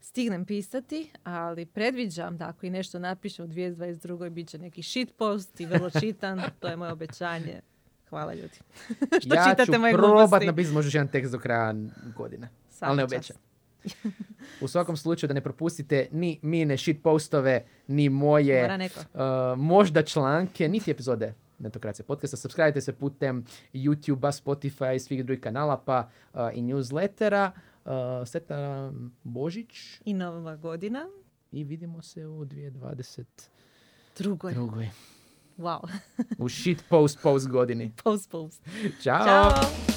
stignem 0.00 0.44
pisati, 0.44 1.10
ali 1.24 1.66
predviđam 1.66 2.36
da 2.36 2.48
ako 2.48 2.66
i 2.66 2.70
nešto 2.70 2.98
napišem 2.98 3.44
u 3.44 3.48
2022. 3.48 4.30
bit 4.30 4.48
će 4.48 4.58
neki 4.58 4.82
shitpost 4.82 5.60
i 5.60 5.66
vrlo 5.66 5.90
čitan. 5.90 6.42
to 6.60 6.68
je 6.68 6.76
moje 6.76 6.92
obećanje. 6.92 7.60
Hvala 8.08 8.34
ljudi. 8.34 8.58
Što 9.22 9.34
ja 9.34 9.44
čitate 9.50 9.72
ću 9.72 9.80
moje 9.80 9.92
probat 9.92 10.42
napisati 10.46 10.74
možda 10.74 10.86
još 10.86 10.94
jedan 10.94 11.08
tekst 11.08 11.32
do 11.32 11.38
kraja 11.38 11.74
godine. 12.16 12.48
ali 12.80 12.96
ne 12.96 13.04
obećam. 13.04 13.36
U 14.60 14.68
svakom 14.68 14.96
slučaju 14.96 15.28
da 15.28 15.34
ne 15.34 15.40
propustite 15.40 16.08
ni 16.12 16.38
mine 16.42 16.76
shit 16.76 17.02
postove, 17.02 17.64
ni 17.86 18.08
moje 18.08 18.78
uh, 18.96 19.20
možda 19.56 20.02
članke, 20.02 20.68
niti 20.68 20.90
epizode 20.90 21.34
Netokracija 21.58 22.06
podcasta. 22.06 22.36
Subscribe 22.36 22.80
se 22.80 22.92
putem 22.92 23.44
YouTube-a, 23.72 24.32
Spotify 24.32 24.94
i 24.94 24.98
svih 24.98 25.24
drugih 25.24 25.42
kanala, 25.42 25.82
pa 25.86 26.08
uh, 26.32 26.40
i 26.54 26.62
newslettera. 26.62 27.50
Uh, 27.84 27.92
Sretan 28.26 29.10
Božić 29.22 30.00
I 30.04 30.14
nova 30.14 30.56
godina. 30.56 31.08
i 31.52 31.64
vidimo 31.64 32.02
se 32.02 32.26
u 32.26 32.44
2022. 32.44 33.24
Drugoj. 34.18 34.52
drugoj. 34.52 34.90
Wow. 35.58 35.88
U 36.38 36.48
shit 36.48 36.84
post 36.88 37.18
post 37.22 37.48
godini. 37.48 37.92
post, 38.04 38.30
post. 38.30 38.62
Ćao! 39.02 39.24
Ćao. 39.24 39.89